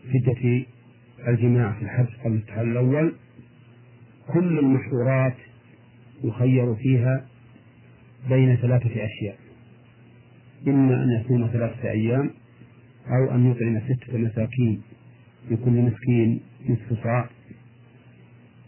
[0.03, 0.65] فدية
[1.27, 3.15] الجماع في الحج قبل التحلل الأول
[4.33, 5.35] كل المحظورات
[6.23, 7.25] يخير فيها
[8.29, 9.37] بين ثلاثة أشياء.
[10.67, 12.29] إما أن يصوم ثلاثة أيام
[13.07, 14.81] أو أن يطعم ستة مساكين
[15.51, 17.29] لكل مسكين نصف صاع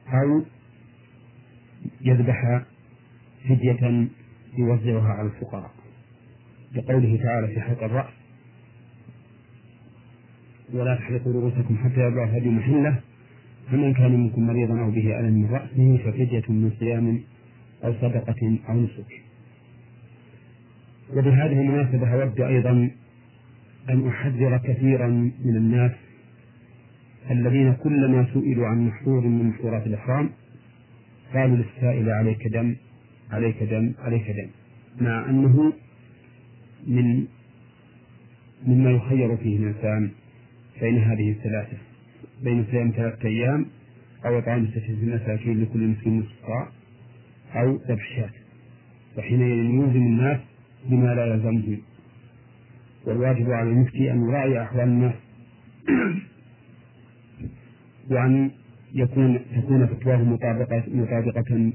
[0.07, 0.45] أو
[2.01, 2.65] يذبح
[3.49, 4.07] فدية
[4.57, 5.71] يوزعها على الفقراء.
[6.75, 8.13] لقوله تعالى في حلق الرأس
[10.73, 12.99] ولا تحلقوا رؤوسكم حتى يبلغ الهدي محله.
[13.71, 17.21] فمن كان منكم مريضا أو به ألم من رأسه ففدية من صيام
[17.83, 19.21] أو صدقة أو نسك.
[21.13, 22.89] وبهذه المناسبة أود أيضا
[23.89, 25.07] أن أحذر كثيرا
[25.45, 25.91] من الناس
[27.31, 30.29] الذين كلما سئلوا عن محظور من محظورات الإحرام
[31.33, 32.75] قالوا للسائل عليك دم
[33.31, 34.49] عليك دم عليك دم.
[35.05, 35.73] مع أنه
[36.87, 37.25] من
[38.67, 40.11] مما يخير فيه الإنسان.
[40.81, 41.77] بين هذه الثلاثة
[42.43, 43.65] بين صيام ثلاثة أيام
[44.25, 46.69] أو إطعام ستة مساكين لكل مسكين نصف
[47.55, 48.29] أو ذبح
[49.17, 50.39] وحينئذ يلزم الناس
[50.85, 51.81] بما لا يلزمهم
[53.05, 55.15] والواجب على المفتي أن يراعي أحوال الناس
[58.11, 58.51] وأن
[58.93, 61.71] يكون تكون فتواه مطابقة مطابقة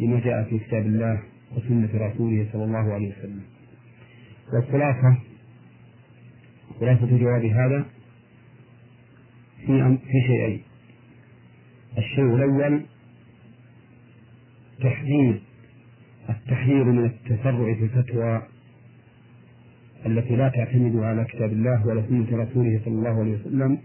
[0.00, 1.22] لما جاء في كتاب الله
[1.56, 3.42] وسنة رسوله صلى الله عليه وسلم.
[4.52, 5.16] والخلاصة
[6.80, 7.84] خلاصة جواب هذا
[9.66, 10.60] في في شيئين.
[11.98, 12.82] الشيء الأول
[14.80, 15.40] تحذير
[16.30, 18.42] التحذير من التسرع في الفتوى
[20.06, 23.78] التي لا تعتمد على كتاب الله ولا سنة رسوله صلى الله عليه وسلم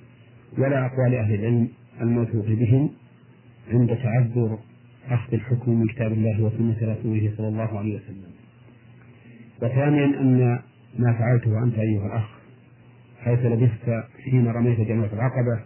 [0.58, 1.70] ولا أقوال أهل العلم
[2.02, 2.90] الموثوق بهم
[3.72, 4.60] عند تعذر
[5.10, 8.32] أخذ الحكم من كتاب الله وسنة رسوله صلى الله عليه وسلم.
[9.62, 10.60] وثانيا أن
[11.00, 12.30] ما فعلته أنت أيها الأخ
[13.26, 15.60] حيث لبثت حين رميت جمرة العقبة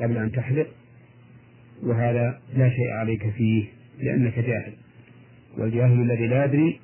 [0.00, 0.66] قبل أن تحلق
[1.82, 3.64] وهذا لا شيء عليك فيه
[3.98, 4.72] لأنك جاهل.
[5.58, 6.80] والجاهل الذي لا يدري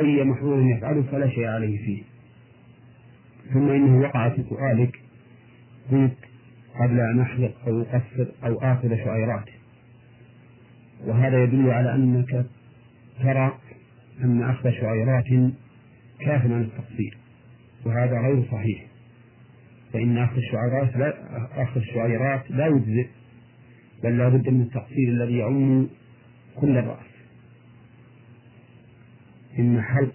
[0.00, 2.02] أي محظور يفعله فلا شيء عليه فيه.
[3.52, 5.00] ثم إنه وقع في سؤالك
[5.90, 6.16] قلت
[6.80, 9.48] قبل أن أحلق أو أقصر أو آخذ شعيرات.
[11.06, 12.46] وهذا يدل على أنك
[13.22, 13.58] ترى
[14.24, 15.52] أن أخذ شعيرات
[16.20, 17.16] كاف عن التقصير
[17.84, 18.91] وهذا غير صحيح.
[19.92, 21.14] فإن أخذ الشعيرات لا
[21.62, 23.06] أخذ الشعيرات لا يجزئ
[24.02, 25.86] بل لا بد من التقصير الذي يعم
[26.56, 27.12] كل الرأس
[29.58, 30.12] إما حلق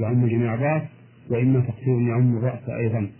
[0.00, 0.82] يعم جميع الرأس
[1.30, 3.10] وإما تقصير يعم الرأس أيضا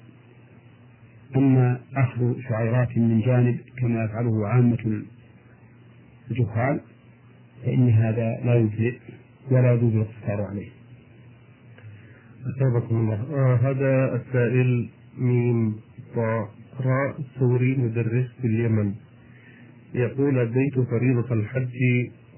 [1.36, 5.02] أما أخذ شعيرات من جانب كما يفعله عامة
[6.30, 6.80] الجهال
[7.64, 8.98] فإن هذا لا يجزئ
[9.50, 10.68] ولا يجوز الاقتصار عليه.
[12.56, 13.14] أثابكم الله.
[13.14, 14.88] آه هذا السائل
[15.18, 15.76] ميم
[16.80, 18.94] راء سوري مدرس في اليمن
[19.94, 21.76] يقول أديت فريضة الحج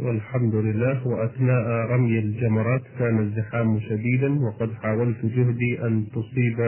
[0.01, 6.61] والحمد لله وأثناء رمي الجمرات كان الزحام شديدا وقد حاولت جهدي أن تصيب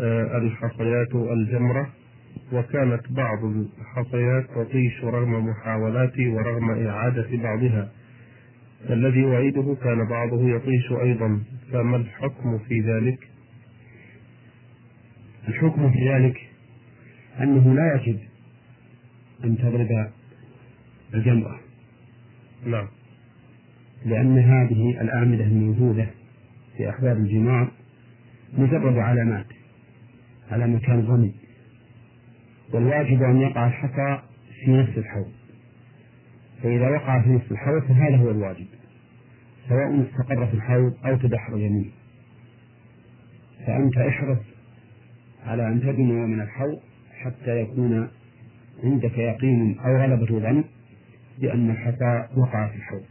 [0.00, 1.88] آه، الحصيات الجمرة
[2.52, 7.90] وكانت بعض الحصيات تطيش رغم محاولاتي ورغم إعادة بعضها
[8.90, 11.40] الذي أعيده كان بعضه يطيش أيضا
[11.72, 13.18] فما الحكم في ذلك؟
[15.48, 16.48] الحكم في ذلك
[17.40, 18.18] أنه لا يجب
[19.44, 20.10] أن تضرب
[21.14, 21.60] الجمرة.
[22.66, 22.86] نعم.
[24.06, 26.06] لأن هذه الأعمدة الموجودة
[26.76, 27.70] في أحباب الجمار
[28.58, 29.46] مجرد علامات
[30.50, 31.34] على مكان الرمي
[32.72, 34.22] والواجب أن يقع الحصى
[34.64, 35.32] في نفس الحوض.
[36.62, 38.66] فإذا وقع في نفس الحوض فهذا هو الواجب
[39.68, 41.90] سواء استقر في الحوض أو تدحرج منه.
[43.66, 44.38] فأنت احرص
[45.48, 46.78] على أن تدنو من الحوض
[47.20, 48.08] حتى يكون
[48.84, 50.64] عندك يقين أو غلبة ظن
[51.38, 53.04] بأن الحصى وقع في الحوض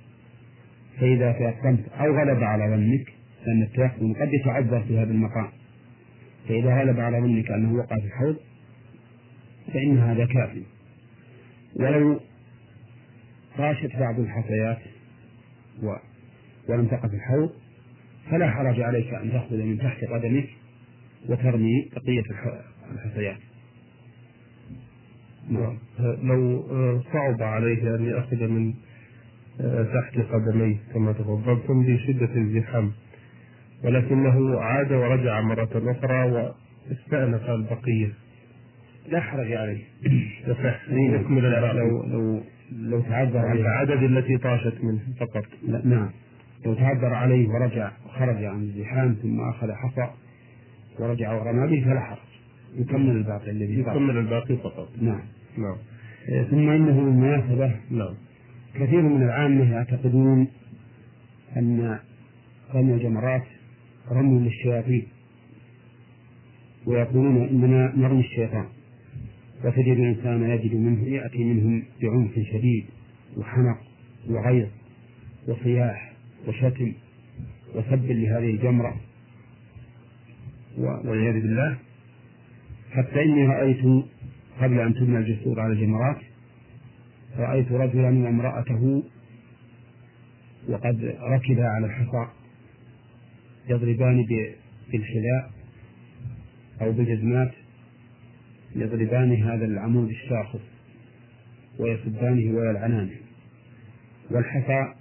[0.99, 3.13] فإذا تيقنت أو غلب على ظنك
[3.45, 5.49] لأن التيقن قد يتعذر في هذا المقام
[6.47, 8.35] فإذا غلب على ظنك أنه وقع في الحوض
[9.73, 10.63] فإن هذا كافي
[11.75, 12.19] ولو
[13.57, 14.77] طاشت بعض الحصيات.
[16.67, 17.49] ولم تقع في الحوض
[18.31, 20.49] فلا حرج عليك أن تأخذ من تحت قدمك
[21.29, 22.23] وترمي بقية
[22.93, 23.37] الحصيات.
[25.49, 25.77] نعم.
[26.23, 26.63] لو
[27.13, 28.73] صعب عليه أن يأخذ من
[29.93, 32.91] تحت قدميه كما تفضلتم لشدة الزحام
[33.83, 38.13] ولكنه عاد ورجع مرة أخرى واستأنف البقية.
[39.07, 39.83] لا حرج عليه.
[40.47, 42.41] يصح يكمل لو لو
[42.71, 43.61] لو تعذر عليه.
[43.61, 45.45] العدد التي طاشت منه فقط.
[45.67, 46.09] لا نعم.
[46.65, 50.09] لو تعذر عليه ورجع وخرج عن الزحام ثم أخذ حصى
[50.99, 52.17] ورجع ورمى به فلا حرج.
[52.77, 54.89] يكمل الباقي الذي يكمل الباقي فقط.
[55.01, 55.21] نعم.
[55.57, 55.75] نعم.
[56.51, 58.13] ثم إنه بالمناسبه نعم.
[58.75, 60.47] كثير من العامة يعتقدون
[61.57, 61.99] أن
[62.75, 63.43] رمي الجمرات
[64.11, 65.07] رمي للشياطين
[66.85, 68.65] ويقولون إننا نرمي الشيطان.
[69.65, 72.85] وتجد الإنسان يجد منه يأتي منهم بعنف شديد
[73.37, 73.77] وحنق
[74.29, 74.67] وغيظ
[75.47, 76.13] وصياح
[76.47, 76.93] وشتم
[77.75, 79.06] وسب لهذه الجمرة.
[80.77, 81.77] والعياذ بالله.
[82.91, 84.05] حتى إني رأيت
[84.61, 86.17] قبل أن تبنى الجسور على الجمرات
[87.37, 89.03] رأيت رجلا وامرأته
[90.69, 92.27] وقد ركبا على الحصى
[93.69, 94.25] يضربان
[94.91, 95.51] بالحذاء
[96.81, 97.51] أو بالجزمات
[98.75, 100.61] يضربان هذا العمود الشاخص
[101.79, 103.15] ويصدانه ويلعنانه
[104.31, 104.93] والحصى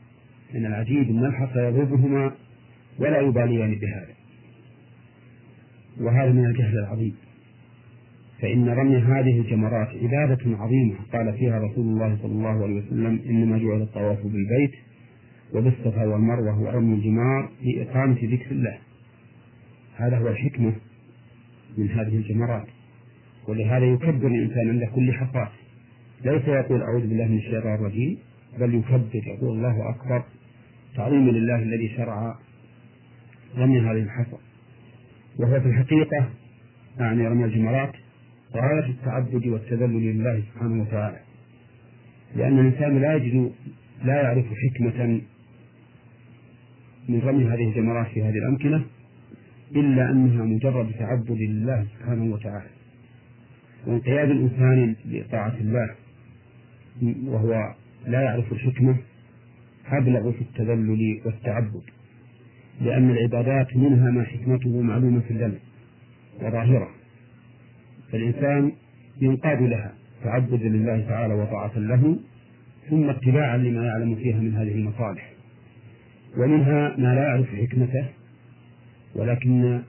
[0.55, 2.33] من العجيب أن الحصى يضربهما
[2.99, 4.16] ولا يباليان بهذا.
[6.01, 7.15] وهذا من الجهل العظيم.
[8.43, 10.95] فإن رمي هذه الجمرات عبادة عظيمة.
[11.13, 14.73] قال فيها رسول الله صلى الله عليه وسلم إنما جعل الطواف بالبيت
[15.55, 18.79] وبالصفا والمروة ورمي الجمار لإقامة ذكر الله.
[19.97, 20.73] هذا هو الحكمة
[21.79, 22.67] من هذه الجمرات.
[23.49, 25.51] ولهذا يكبر الإنسان عند كل حصاة
[26.25, 28.19] ليس يقول أعوذ بالله من الشيطان الرجيم
[28.59, 30.23] بل يكبر يقول الله أكبر.
[30.97, 32.39] تعظيما لله الذي شرع
[33.59, 34.46] رمي هذه الحصى.
[35.39, 36.30] وهو في الحقيقة
[36.99, 37.93] يعني رمي الجمرات
[38.55, 41.20] غاية التعبد والتذلل لله سبحانه وتعالى.
[42.37, 43.53] لأن الإنسان لا يجد
[44.05, 45.20] لا يعرف حكمة
[47.09, 48.84] من رمي هذه الجمرات في هذه الأمكنة
[49.76, 52.70] إلا أنها مجرد تعبد لله سبحانه وتعالى.
[53.87, 55.95] وانقياد الإنسان لطاعة الله
[57.03, 57.74] وهو
[58.07, 58.97] لا يعرف الحكمة
[59.87, 61.82] أبلغ في التذلل والتعبد.
[62.81, 65.53] لأن العبادات منها ما حكمته معلومة الدم
[66.43, 66.89] وظاهرة.
[68.12, 68.72] فالإنسان
[69.20, 72.18] ينقاد لها تعبدا لله تعالى وطاعة له
[72.91, 75.31] ثم اتباعا لما يعلم فيها من هذه المصالح.
[76.39, 78.07] ومنها ما لا يعرف حكمته
[79.14, 79.83] ولكن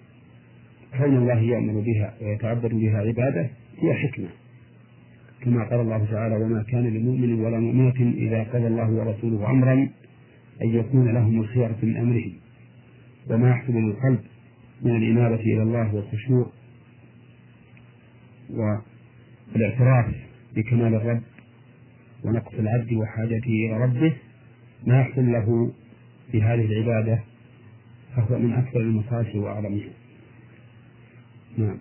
[0.98, 4.28] كون الله يأمر بها ويتعبد بها عباده هي حكمة.
[5.42, 9.74] كما قال الله تعالى وما كان لمؤمن ولا مؤمنة إذا قضى الله ورسوله أمرا
[10.62, 12.34] أن يكون لهم الخيرة من أمرهم.
[13.30, 14.20] وما يحصل للقلب
[14.82, 16.52] من الإنابة إلى الله والخشوع
[18.50, 20.16] والاعتراف
[20.56, 21.22] بكمال الرب
[22.24, 24.14] ونقص العبد وحاجته إلى ربه
[24.88, 25.72] ما يحصل له
[26.32, 27.20] في هذه العبادة
[28.16, 29.90] فهو من أكثر المصالح وأعظمها.
[31.58, 31.78] نعم.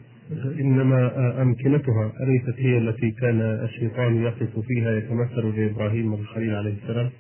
[0.60, 7.10] إنما أمكنتها أليست هي التي كان الشيطان يقف فيها يتمثل لإبراهيم الخليل عليه السلام؟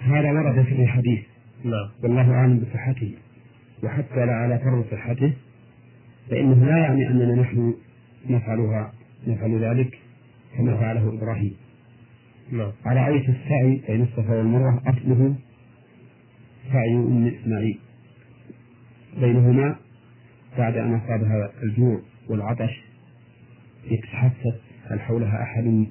[0.00, 1.20] هذا ورد في الحديث.
[1.64, 1.90] نعم.
[2.02, 3.14] والله أعلم بصحته.
[3.82, 5.32] وحتى لا على فرض صحته
[6.30, 7.74] فإنه لا يعني أننا نحن
[8.28, 8.92] نفعلها
[9.26, 9.98] نفعل ذلك
[10.56, 11.56] كما فعله إبراهيم.
[12.52, 12.72] نعم.
[12.84, 15.34] على رأيت السعي؟ بين الصفا والمروة أصله
[16.72, 17.78] سعي أم إسماعيل.
[19.20, 19.76] بينهما
[20.58, 22.82] بعد أن أصابها الجوع والعطش
[23.90, 24.60] يتحسس
[24.90, 25.86] هل حولها أحد؟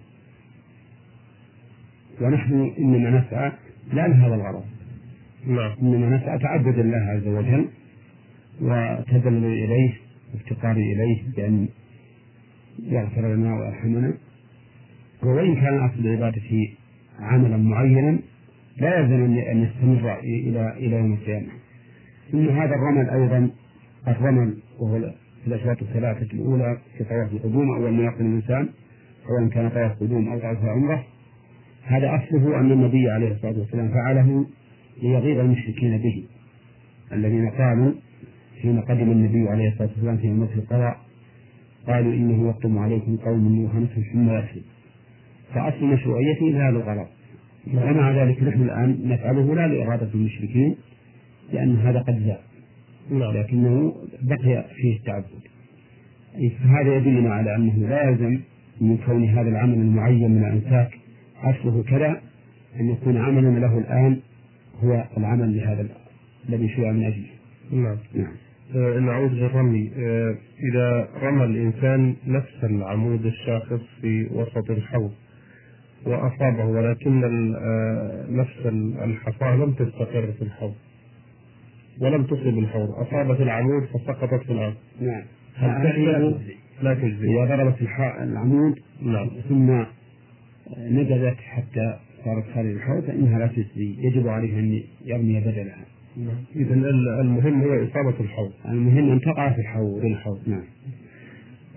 [2.21, 3.51] ونحن إنما نسعى
[3.93, 4.65] لا لهذا الغرض.
[5.47, 5.75] نعم.
[5.81, 7.69] إنما نسعى تعبد الله عز وجل
[8.61, 9.93] وتذلل إليه
[10.33, 11.67] وافتقار إليه بأن
[12.83, 14.13] يغفر لنا ويرحمنا.
[15.23, 16.67] وإن كان أصل العبادة
[17.19, 18.19] عملا معينا
[18.77, 21.47] لا يلزم أن يستمر إلى إلى يوم القيامة.
[22.31, 23.49] ثم هذا الرمل أيضا
[24.07, 24.99] الرمل وهو
[25.43, 28.69] في الأشواط الثلاثة الأولى في طواف القدوم أول ما يقدم الإنسان
[29.27, 31.05] سواء كان طواف قدوم أو طواف عمرة
[31.83, 34.45] هذا أصله أن النبي عليه الصلاة والسلام فعله
[35.03, 36.23] ليغيظ المشركين به
[37.11, 37.91] الذين قالوا
[38.61, 40.97] حين قدم النبي عليه الصلاة والسلام في مدة القضاء
[41.87, 44.61] قالوا إنه يقدم عليكم قوم وهنتهم ثم يرسل
[45.53, 47.07] فأصل مشروعيته لهذا الغرض.
[47.73, 50.75] ومع ذلك نحن الآن نفعله لا لإرادة المشركين
[51.53, 52.39] لأن هذا قد زال
[53.19, 53.37] نعم.
[53.37, 55.25] لكنه بقي فيه التعبد.
[56.33, 58.39] فهذا يدلنا على أنه لا يلزم
[58.81, 60.91] من كون هذا العمل المعين من الأنساك
[61.43, 62.21] أصله كذا
[62.79, 64.19] أن يكون عملنا له الآن
[64.83, 65.87] هو العمل لهذا
[66.49, 67.29] الذي شرع من أجله.
[67.71, 67.97] نعم.
[68.13, 68.33] نعم.
[68.75, 69.91] نعود للرمي.
[69.97, 70.35] آه،
[70.71, 75.11] إذا رمى الإنسان نفس العمود الشاخص في وسط الحوض
[76.05, 77.23] وأصابه ولكن
[77.55, 78.65] آه، نفس
[79.03, 80.73] الحصاة لم تستقر في الحوض
[82.01, 84.75] ولم تصب الحوض أصابت العمود فسقطت في الأرض.
[85.01, 85.23] نعم.
[85.55, 86.35] هل
[86.81, 87.81] لا تجزي إذا ضربت
[88.21, 89.29] العمود نعم.
[89.49, 89.83] ثم
[90.77, 93.95] نبذت حتى صارت خارج الحوض فإنها لا تجزي.
[93.99, 95.85] يجب عليه أن يرمي بدلها.
[96.55, 96.73] إذا
[97.21, 98.51] المهم هو إصابة الحوض.
[98.65, 100.39] المهم أن تقع في الحوض الحوض.
[100.47, 100.63] نعم.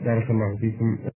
[0.04, 1.11] بارك الله فيكم.